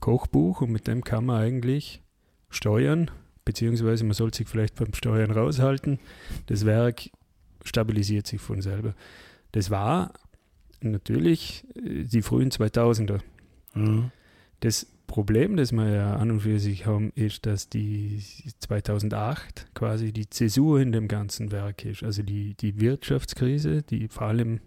Kochbuch 0.01 0.61
und 0.61 0.71
mit 0.71 0.87
dem 0.87 1.03
kann 1.03 1.25
man 1.25 1.41
eigentlich 1.41 2.01
steuern, 2.49 3.09
beziehungsweise 3.45 4.03
man 4.03 4.13
sollte 4.13 4.39
sich 4.39 4.47
vielleicht 4.47 4.75
beim 4.75 4.93
Steuern 4.93 5.31
raushalten. 5.31 5.99
Das 6.47 6.65
Werk 6.65 7.09
stabilisiert 7.65 8.27
sich 8.27 8.41
von 8.41 8.61
selber. 8.61 8.95
Das 9.51 9.69
war 9.69 10.13
natürlich 10.81 11.65
äh, 11.75 12.03
die 12.03 12.21
frühen 12.21 12.51
2000er. 12.51 13.19
Mhm. 13.73 14.11
Das 14.61 14.87
Problem, 15.07 15.55
das 15.55 15.71
wir 15.71 15.89
ja 15.89 16.15
an 16.15 16.31
und 16.31 16.41
für 16.41 16.59
sich 16.59 16.85
haben, 16.85 17.11
ist, 17.15 17.45
dass 17.45 17.69
die 17.69 18.23
2008 18.59 19.67
quasi 19.73 20.11
die 20.11 20.29
Zäsur 20.29 20.79
in 20.79 20.91
dem 20.91 21.07
ganzen 21.07 21.51
Werk 21.51 21.85
ist. 21.85 22.03
Also 22.03 22.23
die, 22.23 22.55
die 22.55 22.79
Wirtschaftskrise, 22.79 23.83
die 23.83 24.07
vor 24.07 24.23
allem 24.23 24.61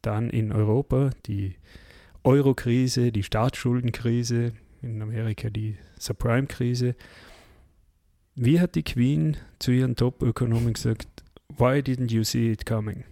dann 0.00 0.30
in 0.30 0.52
Europa, 0.52 1.10
die 1.26 1.56
Euro-Krise, 2.24 3.12
die 3.12 3.22
Staatsschuldenkrise, 3.22 4.52
in 4.80 5.00
Amerika 5.00 5.50
die 5.50 5.76
Subprime-Krise. 5.98 6.96
Wie 8.34 8.60
hat 8.60 8.74
die 8.74 8.82
Queen 8.82 9.36
zu 9.58 9.72
ihren 9.72 9.96
Top-Ökonomen 9.96 10.72
gesagt, 10.72 11.06
why 11.58 11.80
didn't 11.80 12.12
you 12.12 12.24
see 12.24 12.50
it 12.50 12.66
coming? 12.66 13.04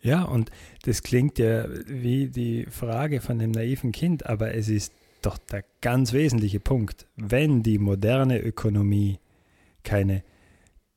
Ja, 0.00 0.24
und 0.24 0.50
das 0.82 1.02
klingt 1.02 1.38
ja 1.38 1.66
wie 1.86 2.28
die 2.28 2.66
Frage 2.66 3.20
von 3.20 3.38
dem 3.38 3.52
naiven 3.52 3.92
Kind, 3.92 4.26
aber 4.26 4.54
es 4.54 4.68
ist 4.68 4.92
doch 5.22 5.38
der 5.38 5.64
ganz 5.80 6.12
wesentliche 6.12 6.58
Punkt. 6.58 7.06
Wenn 7.16 7.62
die 7.62 7.78
moderne 7.78 8.40
Ökonomie 8.40 9.20
keine 9.84 10.24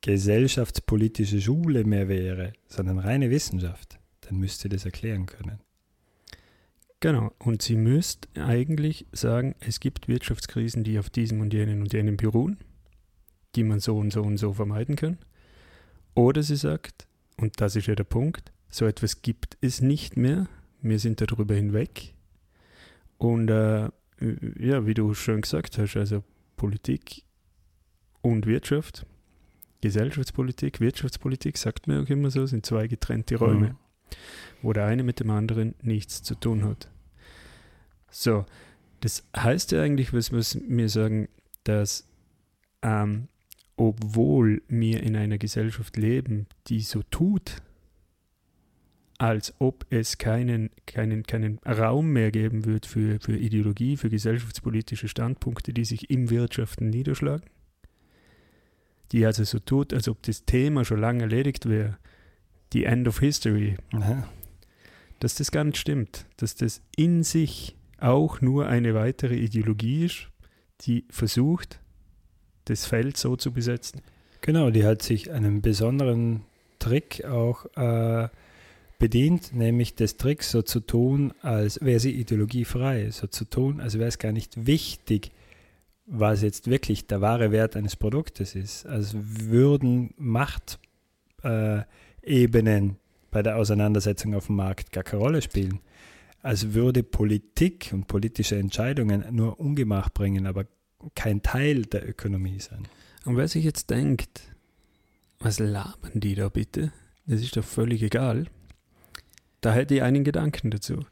gesellschaftspolitische 0.02 1.42
Schule 1.42 1.84
mehr 1.84 2.08
wäre, 2.08 2.54
sondern 2.68 3.00
reine 3.00 3.30
Wissenschaft, 3.30 4.00
dann 4.22 4.38
müsste 4.38 4.70
das 4.70 4.86
erklären 4.86 5.28
können. 5.28 5.60
Genau, 7.00 7.32
und 7.40 7.62
sie 7.62 7.76
müsste 7.76 8.28
eigentlich 8.44 9.06
sagen, 9.12 9.54
es 9.60 9.80
gibt 9.80 10.08
Wirtschaftskrisen, 10.08 10.84
die 10.84 10.98
auf 10.98 11.10
diesem 11.10 11.42
und 11.42 11.54
jenen 11.54 11.82
und 11.82 11.94
jenen 11.94 12.18
beruhen, 12.18 12.58
die 13.56 13.64
man 13.64 13.80
so 13.80 13.98
und 13.98 14.12
so 14.12 14.24
und 14.24 14.38
so 14.38 14.54
vermeiden 14.54 14.96
kann. 14.96 15.20
Oder 16.16 16.42
sie 16.42 16.56
sagt, 16.56 17.08
und 17.38 17.62
das 17.62 17.76
ist 17.76 17.88
ja 17.88 17.96
der 17.96 18.06
Punkt, 18.06 18.52
so 18.70 18.86
etwas 18.86 19.22
gibt 19.22 19.58
es 19.62 19.82
nicht 19.82 20.18
mehr. 20.18 20.48
Wir 20.82 21.00
sind 21.00 21.22
darüber 21.22 21.54
hinweg. 21.54 22.14
Und 23.18 23.50
äh, 23.50 23.90
ja, 24.60 24.86
wie 24.86 24.94
du 24.94 25.14
schon 25.14 25.42
gesagt 25.42 25.78
hast, 25.78 25.96
also 25.96 26.24
Politik 26.58 27.24
und 28.22 28.46
Wirtschaft, 28.46 29.06
Gesellschaftspolitik, 29.82 30.80
Wirtschaftspolitik, 30.80 31.58
sagt 31.58 31.88
man 31.88 32.04
auch 32.04 32.10
immer 32.10 32.32
so, 32.32 32.46
sind 32.46 32.66
zwei 32.66 32.88
getrennte 32.88 33.36
Räume, 33.36 33.70
mhm. 33.70 33.78
wo 34.62 34.74
der 34.74 34.86
eine 34.86 35.04
mit 35.04 35.20
dem 35.20 35.30
anderen 35.30 35.76
nichts 35.82 36.24
zu 36.24 36.36
tun 36.36 36.64
hat. 36.64 36.90
So, 38.10 38.46
das 39.02 39.28
heißt 39.36 39.74
ja 39.74 39.82
eigentlich, 39.82 40.14
was, 40.14 40.32
was 40.32 40.58
wir 40.68 40.90
sagen, 40.90 41.28
dass 41.66 42.08
ähm, 42.82 43.28
obwohl 43.78 44.62
wir 44.68 45.04
in 45.04 45.16
einer 45.16 45.38
Gesellschaft 45.38 45.98
leben, 45.98 46.48
die 46.68 46.82
so 46.82 47.04
tut, 47.12 47.62
als 49.18 49.54
ob 49.60 49.86
es 49.90 50.18
keinen, 50.18 50.70
keinen, 50.86 51.24
keinen 51.24 51.60
Raum 51.60 52.12
mehr 52.12 52.32
geben 52.32 52.66
wird 52.66 52.86
für, 52.86 53.20
für 53.20 53.38
Ideologie, 53.38 53.98
für 53.98 54.10
gesellschaftspolitische 54.10 55.08
Standpunkte, 55.08 55.74
die 55.74 55.86
sich 55.86 56.10
im 56.10 56.30
Wirtschaften 56.30 56.90
niederschlagen. 56.90 57.46
Die 59.12 59.26
also 59.26 59.44
so 59.44 59.60
tut, 59.60 59.94
als 59.94 60.10
ob 60.10 60.22
das 60.24 60.46
Thema 60.46 60.84
schon 60.84 61.00
lange 61.00 61.24
erledigt 61.24 61.70
wäre. 61.70 61.98
Die 62.74 62.86
End 62.86 63.08
of 63.08 63.20
History. 63.20 63.78
Aha. 63.94 64.28
Dass 65.20 65.36
das 65.36 65.52
gar 65.52 65.64
nicht 65.64 65.78
stimmt. 65.78 66.26
Dass 66.38 66.56
das 66.56 66.82
in 66.98 67.24
sich 67.24 67.78
auch 68.00 68.42
nur 68.42 68.68
eine 68.68 68.94
weitere 68.94 69.36
Ideologie 69.36 70.06
ist, 70.06 70.28
die 70.82 71.06
versucht, 71.10 71.80
das 72.66 72.86
Feld 72.86 73.18
so 73.18 73.36
zu 73.36 73.52
besetzen. 73.52 74.02
Genau, 74.42 74.70
die 74.70 74.86
hat 74.86 75.02
sich 75.02 75.32
einen 75.32 75.62
besonderen 75.62 76.42
Trick 76.80 77.26
auch 77.26 77.66
äh, 77.76 78.28
bedient, 79.00 79.54
nämlich 79.54 79.96
des 79.96 80.18
Tricks 80.18 80.52
so 80.52 80.62
zu 80.62 80.80
tun, 80.80 81.34
als 81.42 81.80
wäre 81.82 82.00
sie 82.00 82.12
ideologiefrei, 82.12 83.10
so 83.12 83.28
zu 83.28 83.46
tun, 83.46 83.82
als 83.82 83.98
wäre 83.98 84.08
es 84.08 84.20
gar 84.20 84.32
nicht 84.32 84.68
wichtig, 84.68 85.32
was 86.06 86.42
jetzt 86.44 86.70
wirklich 86.70 87.08
der 87.08 87.22
wahre 87.22 87.52
Wert 87.52 87.76
eines 87.76 87.96
Produktes 87.96 88.56
ist. 88.56 88.86
Als 88.86 89.16
würden 89.16 90.14
Machtebenen 90.18 91.80
äh, 92.90 92.96
bei 93.32 93.44
der 93.44 93.58
Auseinandersetzung 93.58 94.36
auf 94.36 94.46
dem 94.48 94.56
Markt 94.56 94.92
gar 94.92 95.04
keine 95.04 95.24
Rolle 95.24 95.42
spielen. 95.42 95.80
Als 96.42 96.74
würde 96.74 97.02
Politik 97.02 97.90
und 97.92 98.08
politische 98.08 98.58
Entscheidungen 98.58 99.26
nur 99.32 99.60
Ungemach 99.60 100.10
bringen, 100.12 100.46
aber 100.46 100.66
kein 101.16 101.42
Teil 101.42 101.84
der 101.84 102.08
Ökonomie 102.08 102.60
sein. 102.60 102.88
Und 103.26 103.38
wer 103.38 103.48
sich 103.48 103.64
jetzt 103.64 103.90
denkt, 103.90 104.42
was 105.40 105.60
labern 105.60 106.20
die 106.20 106.36
da 106.36 106.50
bitte? 106.50 106.92
Das 107.26 107.42
ist 107.42 107.58
doch 107.58 107.64
völlig 107.64 108.04
egal. 108.04 108.46
Da 109.62 109.74
hätte 109.74 109.96
ich 109.96 110.02
einen 110.04 110.24
Gedanken 110.24 110.72
dazu. 110.72 111.06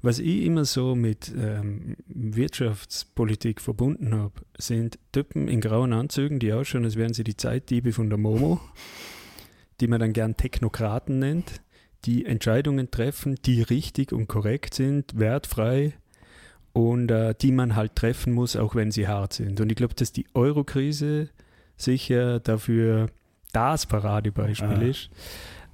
Was 0.00 0.18
ich 0.18 0.42
immer 0.42 0.64
so 0.64 0.96
mit 0.96 1.32
ähm, 1.36 1.96
Wirtschaftspolitik 2.06 3.60
verbunden 3.60 4.14
habe, 4.14 4.32
sind 4.58 4.98
Typen 5.12 5.46
in 5.46 5.60
grauen 5.60 5.92
Anzügen, 5.92 6.40
die 6.40 6.52
ausschauen, 6.52 6.84
als 6.84 6.96
wären 6.96 7.14
sie 7.14 7.22
die 7.22 7.36
Zeitdiebe 7.36 7.92
von 7.92 8.08
der 8.10 8.18
Momo, 8.18 8.60
die 9.80 9.86
man 9.86 10.00
dann 10.00 10.12
gern 10.12 10.36
Technokraten 10.36 11.20
nennt, 11.20 11.62
die 12.04 12.26
Entscheidungen 12.26 12.90
treffen, 12.90 13.36
die 13.44 13.62
richtig 13.62 14.12
und 14.12 14.26
korrekt 14.26 14.74
sind, 14.74 15.16
wertfrei 15.16 15.94
und 16.72 17.10
äh, 17.10 17.34
die 17.40 17.52
man 17.52 17.76
halt 17.76 17.96
treffen 17.96 18.32
muss, 18.32 18.56
auch 18.56 18.74
wenn 18.74 18.90
sie 18.90 19.08
hart 19.08 19.34
sind. 19.34 19.60
Und 19.60 19.70
ich 19.70 19.76
glaube, 19.76 19.94
dass 19.94 20.12
die 20.12 20.26
Euro-Krise 20.34 21.28
sicher 21.76 22.40
dafür 22.40 23.08
das 23.52 23.86
Paradebeispiel 23.86 24.68
ah. 24.68 24.82
ist. 24.82 25.10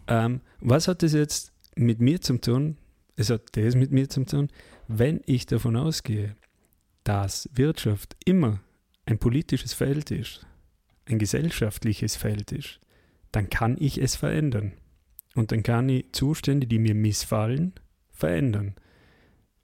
Ähm, 0.08 0.40
was 0.60 0.88
hat 0.88 1.02
das 1.02 1.12
jetzt 1.12 1.52
mit 1.76 2.00
mir 2.00 2.20
zum 2.20 2.40
tun, 2.40 2.76
es 3.16 3.30
hat 3.30 3.56
das 3.56 3.74
mit 3.74 3.92
mir 3.92 4.08
zum 4.08 4.26
tun, 4.26 4.48
wenn 4.88 5.20
ich 5.26 5.46
davon 5.46 5.76
ausgehe, 5.76 6.34
dass 7.04 7.48
Wirtschaft 7.54 8.16
immer 8.24 8.60
ein 9.06 9.18
politisches 9.18 9.72
Feld 9.72 10.10
ist, 10.10 10.46
ein 11.06 11.18
gesellschaftliches 11.18 12.16
Feld 12.16 12.52
ist, 12.52 12.80
dann 13.32 13.48
kann 13.50 13.76
ich 13.78 13.98
es 13.98 14.16
verändern. 14.16 14.72
Und 15.34 15.52
dann 15.52 15.62
kann 15.62 15.88
ich 15.88 16.12
Zustände, 16.12 16.66
die 16.66 16.78
mir 16.78 16.94
missfallen, 16.94 17.74
verändern. 18.10 18.74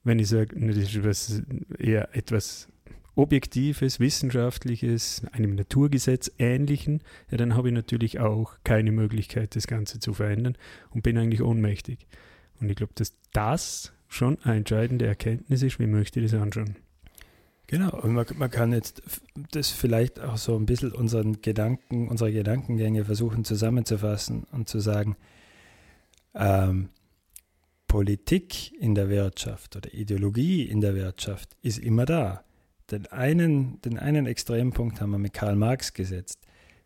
Wenn 0.05 0.19
ich 0.19 0.29
sage, 0.29 0.55
das 0.57 0.77
ist 0.77 1.03
was, 1.03 1.41
eher 1.77 2.15
etwas 2.15 2.69
Objektives, 3.15 3.99
Wissenschaftliches, 3.99 5.23
einem 5.31 5.55
Naturgesetz 5.55 6.31
ähnlichen, 6.37 7.01
ja, 7.31 7.37
dann 7.37 7.55
habe 7.55 7.69
ich 7.69 7.73
natürlich 7.73 8.19
auch 8.19 8.53
keine 8.63 8.91
Möglichkeit, 8.91 9.55
das 9.55 9.67
Ganze 9.67 9.99
zu 9.99 10.13
verändern 10.13 10.57
und 10.91 11.01
bin 11.01 11.17
eigentlich 11.17 11.41
ohnmächtig. 11.41 12.07
Und 12.61 12.69
ich 12.69 12.75
glaube, 12.75 12.93
dass 12.95 13.13
das 13.33 13.93
schon 14.07 14.37
eine 14.43 14.57
entscheidende 14.57 15.07
Erkenntnis 15.07 15.63
ist, 15.63 15.79
wie 15.79 15.87
möchte 15.87 16.19
ich 16.19 16.31
das 16.31 16.39
anschauen. 16.39 16.75
Genau, 17.67 17.99
und 17.99 18.13
man, 18.13 18.25
man, 18.35 18.51
kann 18.51 18.73
jetzt 18.73 19.01
das 19.51 19.71
vielleicht 19.71 20.19
auch 20.19 20.37
so 20.37 20.55
ein 20.55 20.67
bisschen 20.67 20.91
unseren 20.91 21.41
Gedanken, 21.41 22.09
unsere 22.09 22.31
Gedankengänge 22.31 23.05
versuchen 23.05 23.43
zusammenzufassen 23.43 24.43
und 24.51 24.69
zu 24.69 24.79
sagen, 24.79 25.15
ähm, 26.35 26.89
Politik 27.87 28.73
in 28.79 28.95
der 28.95 29.09
Wirtschaft 29.09 29.75
oder 29.75 29.93
Ideologie 29.93 30.63
in 30.63 30.81
der 30.81 30.95
Wirtschaft 30.95 31.55
ist 31.61 31.79
immer 31.79 32.05
da. 32.05 32.43
Den 32.91 33.07
einen, 33.07 33.81
den 33.81 33.97
einen 33.97 34.25
Extrempunkt 34.25 35.01
haben 35.01 35.11
wir 35.11 35.17
mit 35.17 35.33
Karl 35.33 35.55
Marx 35.55 35.93
gesetzt, 35.93 36.39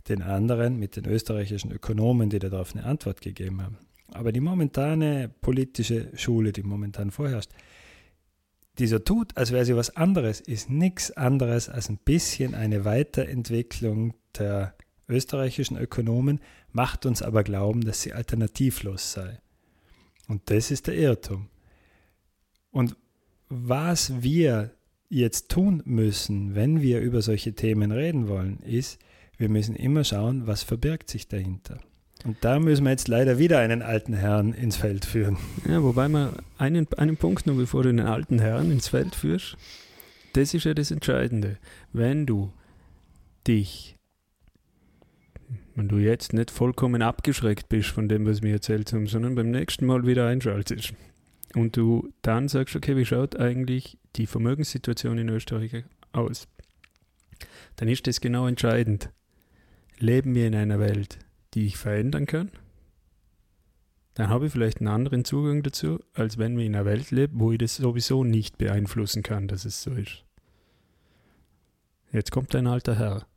den 0.08 0.22
anderen 0.22 0.77
mit 0.77 0.96
den 0.96 1.06
österreichischen 1.06 1.72
Ökonomen, 1.72 2.29
die 2.29 2.39
darauf 2.39 2.75
eine 2.75 2.86
Antwort 2.86 3.22
gegeben 3.22 3.62
haben. 3.62 3.77
Aber 4.12 4.32
die 4.32 4.39
momentane 4.39 5.29
politische 5.41 6.10
Schule, 6.15 6.51
die 6.51 6.63
momentan 6.63 7.12
vorherrscht, 7.12 7.51
die 8.79 8.88
so 8.88 9.00
tut, 9.00 9.36
als 9.38 9.51
wäre 9.51 9.65
sie 9.65 9.75
was 9.75 9.96
anderes, 9.96 10.39
ist 10.39 10.70
nichts 10.70 11.12
anderes 11.12 11.70
als 11.70 11.89
ein 11.89 11.98
bisschen 11.98 12.56
eine 12.56 12.86
Weiterentwicklung 12.86 14.13
der 14.38 14.74
österreichischen 15.08 15.77
Ökonomen, 15.77 16.39
macht 16.72 17.06
uns 17.06 17.22
aber 17.22 17.44
glauben, 17.44 17.82
dass 17.82 18.01
sie 18.01 18.13
alternativlos 18.13 19.12
sei. 19.12 19.39
Und 20.30 20.50
das 20.50 20.72
ist 20.72 20.88
der 20.88 20.96
Irrtum. 20.96 21.50
Und 22.72 22.96
was 23.50 24.22
wir 24.22 24.72
jetzt 25.10 25.50
tun 25.50 25.82
müssen, 25.86 26.56
wenn 26.56 26.82
wir 26.82 27.02
über 27.02 27.22
solche 27.22 27.54
Themen 27.54 27.92
reden 27.92 28.28
wollen, 28.28 28.60
ist, 28.60 29.00
wir 29.38 29.50
müssen 29.50 29.76
immer 29.76 30.04
schauen, 30.04 30.46
was 30.46 30.62
verbirgt 30.64 31.10
sich 31.10 31.28
dahinter. 31.28 31.80
Und 32.26 32.38
da 32.42 32.60
müssen 32.60 32.84
wir 32.84 32.92
jetzt 32.92 33.08
leider 33.08 33.40
wieder 33.40 33.60
einen 33.60 33.82
alten 33.82 34.14
Herrn 34.14 34.54
ins 34.54 34.76
Feld 34.76 35.06
führen. 35.06 35.38
Ja, 35.68 35.82
wobei 35.82 36.08
man 36.10 36.34
einen, 36.58 36.88
einen 36.98 37.18
Punkt 37.18 37.48
noch, 37.48 37.56
bevor 37.56 37.84
du 37.84 37.90
den 37.90 38.02
alten 38.06 38.40
Herrn 38.40 38.72
ins 38.72 38.90
Feld 38.90 39.16
führst, 39.16 39.58
das 40.34 40.54
ist 40.54 40.66
ja 40.66 40.76
das 40.76 40.92
Entscheidende. 40.92 41.58
Wenn 41.92 42.28
du 42.28 42.52
dich, 43.48 43.96
wenn 45.80 45.88
du 45.88 45.98
jetzt 45.98 46.34
nicht 46.34 46.52
vollkommen 46.52 47.02
abgeschreckt 47.02 47.70
bist 47.70 47.92
von 47.92 48.10
dem, 48.10 48.26
was 48.26 48.42
wir 48.42 48.52
erzählt 48.52 48.92
haben, 48.92 49.08
sondern 49.08 49.36
beim 49.36 49.50
nächsten 49.50 49.86
Mal 49.86 50.06
wieder 50.06 50.28
einschaltest 50.28 50.94
und 51.56 51.78
du 51.78 52.12
dann 52.22 52.50
sagst, 52.50 52.76
okay, 52.76 52.98
wie 52.98 53.06
schaut 53.06 53.38
eigentlich 53.40 53.98
die 54.18 54.28
Vermögenssituation 54.28 55.18
in 55.18 55.30
Österreich 55.30 55.86
aus, 56.12 56.50
dann 57.78 57.88
ist 57.88 58.08
das 58.08 58.20
genau 58.20 58.46
entscheidend. 58.46 59.10
Leben 60.00 60.36
wir 60.36 60.48
in 60.48 60.56
einer 60.56 60.80
Welt, 60.80 61.18
die 61.54 61.66
ich 61.66 61.78
verändern 61.78 62.26
kann, 62.26 62.52
dann 64.16 64.28
habe 64.28 64.48
ich 64.48 64.52
vielleicht 64.52 64.80
einen 64.80 64.90
anderen 64.90 65.24
Zugang 65.24 65.64
dazu, 65.64 66.00
als 66.14 66.38
wenn 66.38 66.58
wir 66.58 66.66
in 66.66 66.76
einer 66.76 66.84
Welt 66.84 67.10
leben, 67.12 67.40
wo 67.40 67.54
ich 67.54 67.58
das 67.58 67.78
sowieso 67.78 68.26
nicht 68.26 68.58
beeinflussen 68.58 69.24
kann, 69.24 69.48
dass 69.48 69.64
es 69.64 69.82
so 69.82 69.92
ist. 69.92 70.26
Jetzt 72.12 72.32
kommt 72.32 72.54
ein 72.54 72.68
alter 72.68 72.98
Herr. 72.98 73.29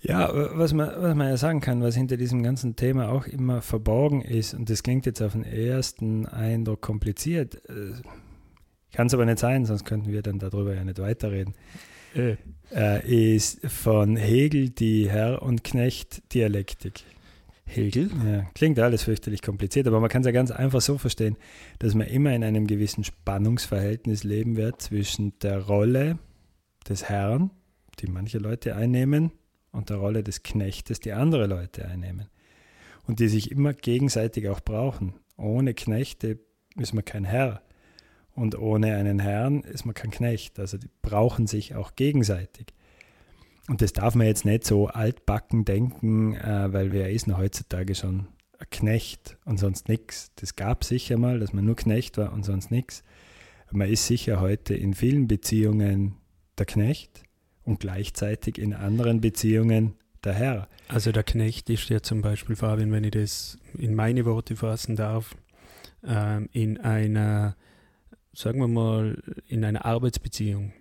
Ja, 0.00 0.30
was 0.56 0.72
man, 0.72 0.90
was 0.96 1.14
man 1.14 1.28
ja 1.28 1.36
sagen 1.36 1.60
kann, 1.60 1.82
was 1.82 1.96
hinter 1.96 2.16
diesem 2.16 2.42
ganzen 2.42 2.76
Thema 2.76 3.08
auch 3.08 3.26
immer 3.26 3.62
verborgen 3.62 4.22
ist, 4.22 4.54
und 4.54 4.70
das 4.70 4.82
klingt 4.82 5.06
jetzt 5.06 5.20
auf 5.20 5.32
den 5.32 5.44
ersten 5.44 6.26
Eindruck 6.26 6.80
kompliziert, 6.80 7.56
äh, 7.68 7.92
kann 8.92 9.08
es 9.08 9.14
aber 9.14 9.26
nicht 9.26 9.38
sein, 9.38 9.64
sonst 9.64 9.84
könnten 9.84 10.12
wir 10.12 10.22
dann 10.22 10.38
darüber 10.38 10.74
ja 10.74 10.84
nicht 10.84 11.00
weiterreden, 11.00 11.54
äh. 12.14 12.36
Äh, 12.74 13.36
ist 13.36 13.66
von 13.66 14.16
Hegel 14.16 14.70
die 14.70 15.10
Herr- 15.10 15.42
und 15.42 15.64
Knecht-Dialektik. 15.64 17.04
Hegel? 17.64 18.10
Ja, 18.26 18.46
klingt 18.54 18.78
alles 18.78 19.02
fürchterlich 19.02 19.42
kompliziert, 19.42 19.86
aber 19.86 20.00
man 20.00 20.08
kann 20.08 20.22
es 20.22 20.26
ja 20.26 20.32
ganz 20.32 20.50
einfach 20.50 20.80
so 20.80 20.96
verstehen, 20.96 21.36
dass 21.78 21.94
man 21.94 22.06
immer 22.06 22.34
in 22.34 22.42
einem 22.42 22.66
gewissen 22.66 23.04
Spannungsverhältnis 23.04 24.24
leben 24.24 24.56
wird 24.56 24.80
zwischen 24.80 25.38
der 25.40 25.58
Rolle 25.58 26.18
des 26.88 27.04
Herrn, 27.08 27.50
die 28.00 28.06
manche 28.06 28.38
Leute 28.38 28.74
einnehmen, 28.74 29.32
und 29.72 29.90
der 29.90 29.98
Rolle 29.98 30.22
des 30.22 30.42
Knechtes, 30.42 31.00
die 31.00 31.12
andere 31.12 31.46
Leute 31.46 31.86
einnehmen. 31.86 32.28
Und 33.06 33.20
die 33.20 33.28
sich 33.28 33.50
immer 33.50 33.72
gegenseitig 33.72 34.48
auch 34.48 34.60
brauchen. 34.60 35.14
Ohne 35.36 35.74
Knechte 35.74 36.38
ist 36.76 36.92
man 36.94 37.04
kein 37.04 37.24
Herr. 37.24 37.62
Und 38.34 38.58
ohne 38.58 38.94
einen 38.94 39.18
Herrn 39.18 39.62
ist 39.62 39.84
man 39.84 39.94
kein 39.94 40.10
Knecht. 40.10 40.58
Also 40.58 40.78
die 40.78 40.90
brauchen 41.02 41.46
sich 41.46 41.74
auch 41.74 41.96
gegenseitig. 41.96 42.74
Und 43.68 43.82
das 43.82 43.92
darf 43.92 44.14
man 44.14 44.26
jetzt 44.26 44.44
nicht 44.44 44.64
so 44.64 44.88
altbacken 44.88 45.64
denken, 45.64 46.34
äh, 46.34 46.72
weil 46.72 46.92
wer 46.92 47.10
ist 47.10 47.26
denn 47.26 47.36
heutzutage 47.36 47.94
schon 47.94 48.28
ein 48.58 48.66
Knecht 48.70 49.36
und 49.44 49.58
sonst 49.58 49.88
nichts. 49.88 50.32
Das 50.36 50.56
gab 50.56 50.84
sicher 50.84 51.18
mal, 51.18 51.38
dass 51.38 51.52
man 51.52 51.64
nur 51.64 51.76
Knecht 51.76 52.16
war 52.18 52.32
und 52.32 52.44
sonst 52.44 52.70
nichts. 52.70 53.04
Man 53.70 53.88
ist 53.88 54.06
sicher 54.06 54.40
heute 54.40 54.74
in 54.74 54.94
vielen 54.94 55.28
Beziehungen 55.28 56.14
der 56.56 56.66
Knecht 56.66 57.27
und 57.68 57.80
gleichzeitig 57.80 58.58
in 58.58 58.74
anderen 58.74 59.20
Beziehungen 59.20 59.94
der 60.24 60.34
Herr. 60.34 60.68
Also 60.88 61.12
der 61.12 61.22
Knecht 61.22 61.70
ist 61.70 61.88
ja 61.88 62.02
zum 62.02 62.22
Beispiel, 62.22 62.56
Fabian, 62.56 62.90
wenn 62.92 63.04
ich 63.04 63.12
das 63.12 63.58
in 63.76 63.94
meine 63.94 64.24
Worte 64.24 64.56
fassen 64.56 64.96
darf, 64.96 65.36
ähm, 66.04 66.48
in 66.52 66.78
einer 66.78 67.56
sagen 68.38 68.60
wir 68.60 68.68
mal, 68.68 69.20
in 69.48 69.64
einer 69.64 69.84
Arbeitsbeziehung 69.84 70.72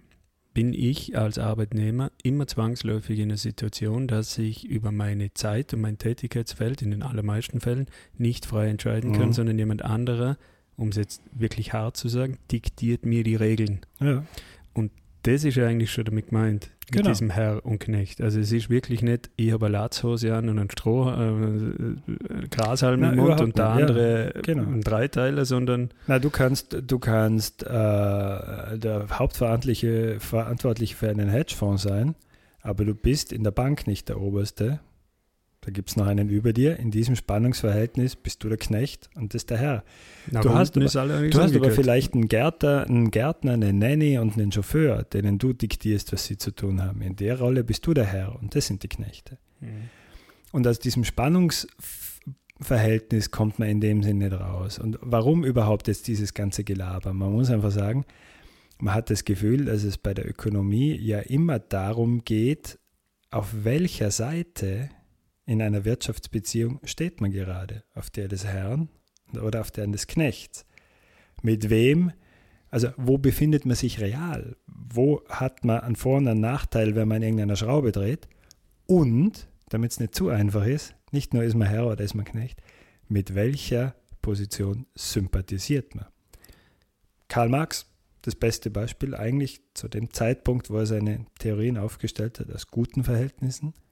bin 0.54 0.74
ich 0.74 1.18
als 1.18 1.40
Arbeitnehmer 1.40 2.12
immer 2.24 2.48
zwangsläufig 2.48 3.20
in 3.20 3.30
der 3.30 3.38
Situation, 3.38 4.08
dass 4.08 4.38
ich 4.38 4.66
über 4.66 4.92
meine 4.92 5.34
Zeit 5.34 5.74
und 5.74 5.82
mein 5.82 5.98
Tätigkeitsfeld 5.98 6.84
in 6.84 6.92
den 6.92 7.04
allermeisten 7.04 7.60
Fällen 7.60 7.88
nicht 8.16 8.46
frei 8.46 8.70
entscheiden 8.70 9.12
kann, 9.14 9.30
mhm. 9.30 9.34
sondern 9.34 9.58
jemand 9.58 9.84
anderer, 9.84 10.38
um 10.76 10.90
es 10.90 10.98
jetzt 10.98 11.22
wirklich 11.32 11.74
hart 11.74 11.98
zu 11.98 12.10
sagen, 12.10 12.38
diktiert 12.52 13.06
mir 13.06 13.24
die 13.24 13.36
Regeln. 13.36 13.82
Ja. 14.00 14.24
Und 14.74 14.92
das 15.28 15.44
ist 15.44 15.58
eigentlich 15.58 15.92
schon 15.92 16.06
damit 16.06 16.30
gemeint 16.30 16.70
mit 16.86 17.00
genau. 17.00 17.10
diesem 17.10 17.30
Herr 17.30 17.66
und 17.66 17.80
Knecht. 17.80 18.22
Also 18.22 18.40
es 18.40 18.52
ist 18.52 18.70
wirklich 18.70 19.02
nicht, 19.02 19.30
ich 19.36 19.52
habe 19.52 19.66
eine 19.66 19.74
Latzhose 19.74 20.34
an 20.34 20.48
und 20.48 20.58
einen 20.58 20.72
Stroh, 20.72 21.10
äh, 21.10 22.48
Grashalm 22.50 23.04
im 23.04 23.16
Mund 23.18 23.42
und 23.42 23.58
der 23.58 23.70
andere 23.70 24.32
ja, 24.36 24.42
genau. 24.42 24.64
ein 24.64 24.82
Dreiteiler, 24.82 25.44
sondern... 25.44 25.90
Na, 26.08 26.20
du 26.20 26.30
kannst, 26.30 26.78
du 26.82 27.00
kannst 27.00 27.64
äh, 27.64 27.68
der 27.68 29.08
Hauptverantwortliche 29.12 30.20
Verantwortliche 30.20 30.96
für 30.96 31.10
einen 31.10 31.30
Hedgefonds 31.30 31.84
sein, 31.84 32.16
aber 32.62 32.86
du 32.86 32.96
bist 32.96 33.34
in 33.34 33.44
der 33.44 33.52
Bank 33.52 33.86
nicht 33.86 34.08
der 34.08 34.22
Oberste, 34.22 34.80
da 35.68 35.74
gibt 35.74 35.90
es 35.90 35.98
noch 35.98 36.08
einen 36.08 36.30
über 36.30 36.54
dir. 36.54 36.80
In 36.80 36.92
diesem 36.92 37.18
Spannungsverhältnis 37.18 38.16
bist 38.16 38.42
du 38.42 38.48
der 38.48 38.58
Knecht 38.58 39.10
und 39.16 39.34
das 39.34 39.42
ist 39.42 39.50
der 39.50 39.58
Herr. 39.58 39.84
Na, 40.32 40.40
du 40.40 40.54
hast, 40.54 40.78
aber, 40.78 40.86
du 40.86 41.42
hast 41.42 41.54
aber 41.54 41.72
vielleicht 41.72 42.14
einen 42.14 42.30
Gärtner, 42.30 42.86
einen 42.88 43.12
Gärtner, 43.12 43.52
eine 43.52 43.74
Nanny 43.74 44.18
und 44.18 44.38
einen 44.38 44.54
Chauffeur, 44.54 45.04
denen 45.04 45.40
du 45.40 45.52
diktierst, 45.52 46.14
was 46.14 46.24
sie 46.24 46.38
zu 46.38 46.52
tun 46.52 46.82
haben. 46.82 47.02
In 47.02 47.18
der 47.18 47.40
Rolle 47.40 47.66
bist 47.66 47.86
du 47.86 47.94
der 47.94 48.06
Herr 48.06 48.40
und 48.42 48.56
das 48.56 48.68
sind 48.68 48.84
die 48.84 48.88
Knechte. 48.88 49.40
Mhm. 49.60 49.90
Und 50.54 50.66
aus 50.66 50.80
diesem 50.80 51.04
Spannungsverhältnis 51.04 53.32
kommt 53.32 53.60
man 53.60 53.68
in 53.68 53.82
dem 53.82 54.04
Sinne 54.04 54.30
nicht 54.30 54.40
raus. 54.40 54.80
Und 54.80 54.98
warum 55.02 55.44
überhaupt 55.44 55.90
jetzt 55.90 56.08
dieses 56.08 56.34
ganze 56.34 56.64
Gelaber? 56.64 57.12
Man 57.12 57.34
muss 57.34 57.50
einfach 57.50 57.72
sagen, 57.72 58.06
man 58.80 58.94
hat 58.94 59.10
das 59.10 59.26
Gefühl, 59.26 59.66
dass 59.66 59.84
es 59.84 59.98
bei 59.98 60.14
der 60.14 60.30
Ökonomie 60.30 60.96
ja 60.96 61.20
immer 61.20 61.60
darum 61.60 62.24
geht, 62.24 62.80
auf 63.32 63.66
welcher 63.66 64.12
Seite 64.12 64.92
in 65.48 65.62
einer 65.62 65.86
Wirtschaftsbeziehung 65.86 66.82
steht 66.84 67.22
man 67.22 67.32
gerade? 67.32 67.84
Auf 67.96 68.12
der 68.12 68.28
des 68.28 68.46
Herrn 68.46 68.90
oder 69.42 69.62
auf 69.62 69.72
der 69.72 69.88
des 69.88 70.06
Knechts? 70.06 70.66
Mit 71.42 71.70
wem? 71.70 72.12
Also 72.70 72.90
wo 72.98 73.18
befindet 73.18 73.66
man 73.66 73.78
sich 73.78 74.02
real? 74.02 74.58
Wo 74.68 75.24
hat 75.30 75.64
man 75.64 75.80
einen 75.80 75.96
Vor- 75.96 76.18
und 76.18 76.28
einen 76.28 76.42
Nachteil, 76.42 76.96
wenn 76.96 77.08
man 77.08 77.18
in 77.18 77.30
irgendeiner 77.30 77.56
Schraube 77.56 77.94
dreht? 77.94 78.28
Und, 78.86 79.48
damit 79.70 79.94
es 79.94 80.00
nicht 80.02 80.14
zu 80.14 80.30
einfach 80.30 80.66
ist, 80.66 80.94
nicht 81.12 81.34
nur 81.34 81.44
ist 81.44 81.56
man 81.56 81.70
Herr 81.70 81.88
oder 81.88 82.04
ist 82.04 82.14
man 82.14 82.26
Knecht, 82.26 82.62
mit 83.08 83.34
welcher 83.34 83.96
Position 84.22 84.86
sympathisiert 84.96 85.96
man? 85.96 86.08
Karl 87.30 87.48
Marx, 87.48 87.90
das 88.22 88.36
beste 88.36 88.70
Beispiel 88.70 89.16
eigentlich 89.16 89.62
zu 89.74 89.88
dem 89.88 90.12
Zeitpunkt, 90.12 90.70
wo 90.70 90.78
er 90.78 90.86
seine 90.86 91.26
Theorien 91.40 91.78
aufgestellt 91.78 92.40
hat, 92.42 92.52
aus 92.52 92.68
guten 92.68 93.06
Verhältnissen– 93.06 93.74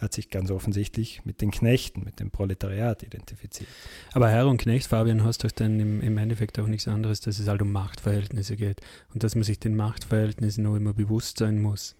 hat 0.00 0.14
sich 0.14 0.30
ganz 0.30 0.50
offensichtlich 0.50 1.24
mit 1.24 1.40
den 1.40 1.50
Knechten, 1.50 2.04
mit 2.04 2.20
dem 2.20 2.30
Proletariat 2.30 3.02
identifiziert. 3.02 3.68
Aber 4.12 4.30
Herr 4.30 4.48
und 4.48 4.58
Knecht, 4.58 4.86
Fabian, 4.86 5.24
hast 5.24 5.44
doch 5.44 5.50
dann 5.50 5.78
im, 5.78 6.00
im 6.00 6.16
Endeffekt 6.16 6.58
auch 6.58 6.66
nichts 6.66 6.88
anderes, 6.88 7.20
dass 7.20 7.38
es 7.38 7.48
halt 7.48 7.62
um 7.62 7.70
Machtverhältnisse 7.70 8.56
geht 8.56 8.80
und 9.12 9.22
dass 9.22 9.34
man 9.34 9.44
sich 9.44 9.60
den 9.60 9.76
Machtverhältnissen 9.76 10.66
auch 10.66 10.76
immer 10.76 10.94
bewusst 10.94 11.38
sein 11.38 11.60
muss. 11.60 11.96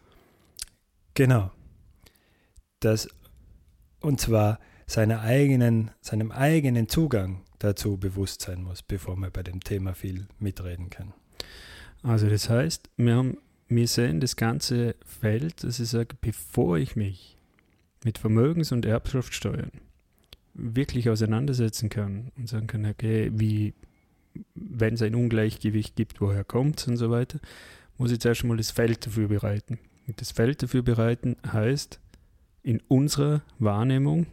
Genau. 1.15 1.51
Das, 2.81 3.09
und 4.01 4.21
zwar 4.21 4.59
seiner 4.87 5.21
eigenen, 5.21 5.91
seinem 6.01 6.33
eigenen 6.33 6.89
Zugang 6.89 7.43
dazu 7.59 7.99
bewusst 7.99 8.41
sein 8.41 8.63
muss, 8.63 8.83
bevor 8.83 9.17
man 9.17 9.31
bei 9.31 9.43
dem 9.43 9.61
Thema 9.61 9.95
viel 9.95 10.27
mitreden 10.39 10.89
kann. 10.89 11.13
Also 12.03 12.29
das 12.29 12.49
heißt, 12.49 12.89
wir, 12.97 13.15
haben, 13.15 13.37
wir 13.69 13.87
sehen 13.87 14.21
das 14.21 14.37
ganze 14.37 14.97
Feld, 15.05 15.63
dass 15.63 15.79
ich 15.79 15.91
sage, 15.91 16.17
bevor 16.19 16.79
ich 16.79 16.97
mich 16.97 17.37
mit 18.05 18.19
Vermögens- 18.19 18.73
und 18.73 18.87
Erbschaftssteuern 18.87 19.71
wirklich 20.55 21.09
auseinandersetzen 21.09 21.89
kann 21.89 22.33
und 22.37 22.49
sagen 22.49 22.67
kann, 22.67 22.85
okay, 22.87 23.31
wie, 23.35 23.75
wenn 24.55 24.95
es 24.95 25.03
ein 25.03 25.15
Ungleichgewicht 25.15 25.97
gibt, 25.97 26.21
woher 26.21 26.45
kommt 26.45 26.81
es 26.81 26.89
und 26.89 26.97
so 26.97 27.11
weiter, 27.11 27.39
muss 27.99 28.11
ich 28.11 28.21
zuerst 28.21 28.45
mal 28.45 28.57
das 28.57 28.71
Feld 28.71 29.07
dafür 29.07 29.29
bereiten. 29.29 29.79
Und 30.07 30.21
das 30.21 30.33
Feld 30.33 30.63
dafür 30.63 30.83
bereiten 30.83 31.37
heißt, 31.47 32.01
in 32.63 32.81
unserer 32.89 33.43
Wahrnehmung, 33.59 34.27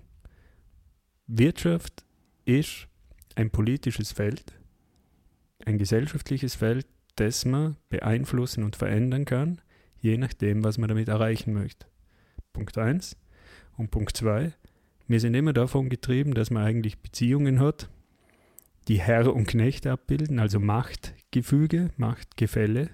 Wirtschaft 1.28 2.06
ist 2.46 2.88
ein 3.36 3.50
politisches 3.50 4.12
Feld, 4.12 4.54
ein 5.66 5.78
gesellschaftliches 5.78 6.56
Feld, 6.56 6.88
das 7.16 7.46
man 7.46 7.76
beeinflussen 7.90 8.64
und 8.64 8.76
verändern 8.76 9.26
kann, 9.26 9.62
je 10.00 10.18
nachdem, 10.18 10.64
was 10.64 10.78
man 10.78 10.88
damit 10.88 11.10
erreichen 11.10 11.54
möchte. 11.54 11.88
Punkt 12.54 12.78
1. 12.78 13.18
Und 13.78 13.92
Punkt 13.92 14.18
2. 14.18 14.54
Wir 15.08 15.20
sind 15.20 15.36
immer 15.36 15.54
davon 15.54 15.90
getrieben, 15.90 16.34
dass 16.34 16.52
man 16.52 16.64
eigentlich 16.64 17.00
Beziehungen 17.00 17.60
hat, 17.60 17.90
die 18.88 19.00
Herr 19.00 19.34
und 19.34 19.48
Knecht 19.48 19.88
abbilden, 19.88 20.40
also 20.40 20.60
Machtgefüge, 20.60 21.92
Machtgefälle, 21.96 22.90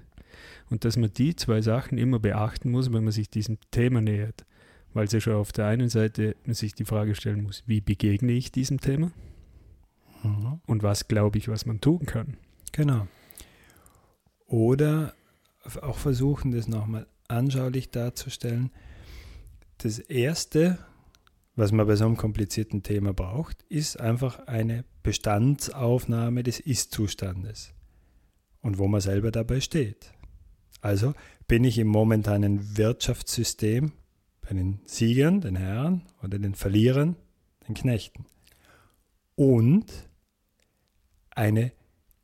und 0.70 0.86
dass 0.86 0.98
man 0.98 1.12
die 1.14 1.36
zwei 1.36 1.62
Sachen 1.62 1.98
immer 1.98 2.20
beachten 2.20 2.72
muss, 2.72 2.92
wenn 2.92 3.04
man 3.04 3.12
sich 3.12 3.30
diesem 3.30 3.58
Thema 3.72 4.02
nähert. 4.02 4.46
Weil 4.94 5.10
sie 5.10 5.22
schon 5.22 5.34
auf 5.34 5.52
der 5.52 5.68
einen 5.68 5.90
Seite 5.90 6.36
sich 6.46 6.76
die 6.76 6.86
Frage 6.86 7.16
stellen 7.16 7.44
muss, 7.44 7.64
wie 7.66 7.82
begegne 7.82 8.32
ich 8.34 8.52
diesem 8.52 8.80
Thema? 8.80 9.12
Mhm. 10.24 10.62
Und 10.66 10.84
was 10.84 11.08
glaube 11.08 11.38
ich, 11.38 11.48
was 11.48 11.66
man 11.66 11.82
tun 11.82 12.06
kann? 12.06 12.38
Genau. 12.72 13.08
Oder 14.48 15.14
auch 15.82 15.98
versuchen, 15.98 16.52
das 16.52 16.68
nochmal 16.68 17.08
anschaulich 17.28 17.90
darzustellen. 17.90 18.72
Das 19.84 20.00
Erste, 20.00 20.78
was 21.58 21.74
man 21.74 21.86
bei 21.86 21.98
so 21.98 22.06
einem 22.06 22.16
komplizierten 22.16 22.84
Thema 22.84 23.12
braucht, 23.12 23.64
ist 23.64 24.00
einfach 24.00 24.48
eine 24.48 24.86
Bestandsaufnahme 25.04 26.42
des 26.42 26.62
Ist-Zustandes 26.62 27.74
und 28.62 28.78
wo 28.78 28.88
man 28.88 29.02
selber 29.02 29.30
dabei 29.30 29.60
steht. 29.60 30.14
Also 30.80 31.14
bin 31.50 31.66
ich 31.66 31.78
im 31.80 31.90
momentanen 31.90 32.78
Wirtschaftssystem 32.78 33.92
bei 34.40 34.54
den 34.54 34.80
Siegern, 34.86 35.42
den 35.42 35.58
Herren 35.58 36.04
oder 36.24 36.40
den 36.40 36.56
Verlierern, 36.56 37.18
den 37.68 37.76
Knechten. 37.76 38.26
Und 39.36 39.92
eine 41.32 41.74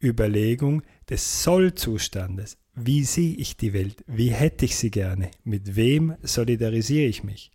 Überlegung 0.01 0.81
des 1.09 1.43
Sollzustandes. 1.43 2.57
Wie 2.75 3.03
sehe 3.03 3.35
ich 3.35 3.57
die 3.57 3.73
Welt? 3.73 4.03
Wie 4.07 4.29
hätte 4.29 4.65
ich 4.65 4.75
sie 4.75 4.91
gerne? 4.91 5.31
Mit 5.43 5.75
wem 5.75 6.15
solidarisiere 6.21 7.07
ich 7.07 7.23
mich? 7.23 7.51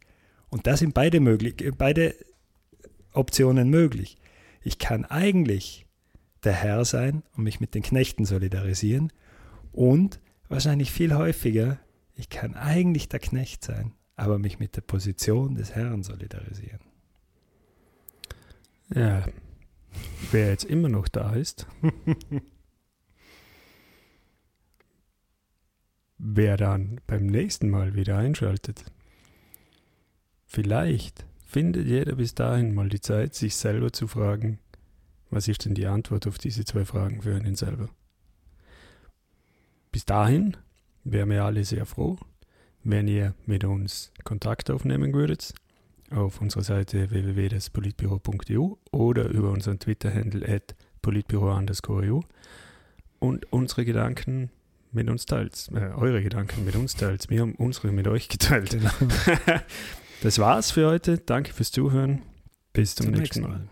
Und 0.50 0.66
da 0.66 0.76
sind 0.76 0.94
beide, 0.94 1.20
möglich, 1.20 1.54
beide 1.76 2.14
Optionen 3.12 3.70
möglich. 3.70 4.16
Ich 4.62 4.78
kann 4.78 5.04
eigentlich 5.04 5.86
der 6.44 6.52
Herr 6.52 6.84
sein 6.84 7.22
und 7.36 7.44
mich 7.44 7.60
mit 7.60 7.74
den 7.74 7.82
Knechten 7.82 8.24
solidarisieren 8.24 9.12
und 9.72 10.20
wahrscheinlich 10.48 10.92
viel 10.92 11.14
häufiger, 11.14 11.78
ich 12.16 12.28
kann 12.28 12.54
eigentlich 12.54 13.08
der 13.08 13.20
Knecht 13.20 13.64
sein, 13.64 13.92
aber 14.16 14.38
mich 14.38 14.58
mit 14.58 14.76
der 14.76 14.82
Position 14.82 15.54
des 15.56 15.74
Herrn 15.74 16.02
solidarisieren. 16.02 16.80
Ja, 18.94 19.26
wer 20.30 20.48
jetzt 20.48 20.64
immer 20.64 20.88
noch 20.88 21.08
da 21.08 21.34
ist, 21.34 21.66
wer 26.26 26.56
dann 26.56 27.00
beim 27.06 27.26
nächsten 27.26 27.68
Mal 27.68 27.94
wieder 27.94 28.16
einschaltet, 28.16 28.82
vielleicht 30.46 31.26
findet 31.46 31.86
jeder 31.86 32.16
bis 32.16 32.34
dahin 32.34 32.74
mal 32.74 32.88
die 32.88 33.00
Zeit, 33.00 33.34
sich 33.34 33.54
selber 33.54 33.92
zu 33.92 34.08
fragen, 34.08 34.58
was 35.30 35.48
ist 35.48 35.66
denn 35.66 35.74
die 35.74 35.86
Antwort 35.86 36.26
auf 36.26 36.38
diese 36.38 36.64
zwei 36.64 36.86
Fragen 36.86 37.20
für 37.20 37.34
einen 37.36 37.56
selber? 37.56 37.90
Bis 39.92 40.06
dahin 40.06 40.56
wären 41.04 41.28
wir 41.28 41.44
alle 41.44 41.64
sehr 41.64 41.84
froh, 41.84 42.16
wenn 42.82 43.06
ihr 43.06 43.34
mit 43.44 43.64
uns 43.64 44.10
Kontakt 44.24 44.70
aufnehmen 44.70 45.12
würdet 45.12 45.54
auf 46.10 46.40
unserer 46.40 46.62
Seite 46.62 47.10
www.despolitbüro.eu 47.10 48.76
oder 48.92 49.28
über 49.28 49.50
unseren 49.50 49.78
Twitter-Handle 49.78 50.48
at 50.48 50.74
politbüro_eu 51.02 52.22
und 53.18 53.52
unsere 53.52 53.84
Gedanken 53.84 54.50
mit 54.94 55.08
uns 55.08 55.26
teilt, 55.26 55.68
äh, 55.74 55.90
eure 55.96 56.22
Gedanken 56.22 56.64
mit 56.64 56.76
uns 56.76 56.94
teilt. 56.96 57.28
Wir 57.30 57.40
haben 57.40 57.54
unsere 57.54 57.92
mit 57.92 58.08
euch 58.08 58.28
geteilt. 58.28 58.70
Genau. 58.70 58.90
das 60.22 60.38
war's 60.38 60.70
für 60.70 60.88
heute. 60.88 61.18
Danke 61.18 61.52
fürs 61.52 61.70
Zuhören. 61.70 62.22
Bis 62.72 62.94
zum, 62.94 63.06
zum 63.06 63.14
nächsten 63.14 63.42
Mal. 63.42 63.48
Mal. 63.48 63.68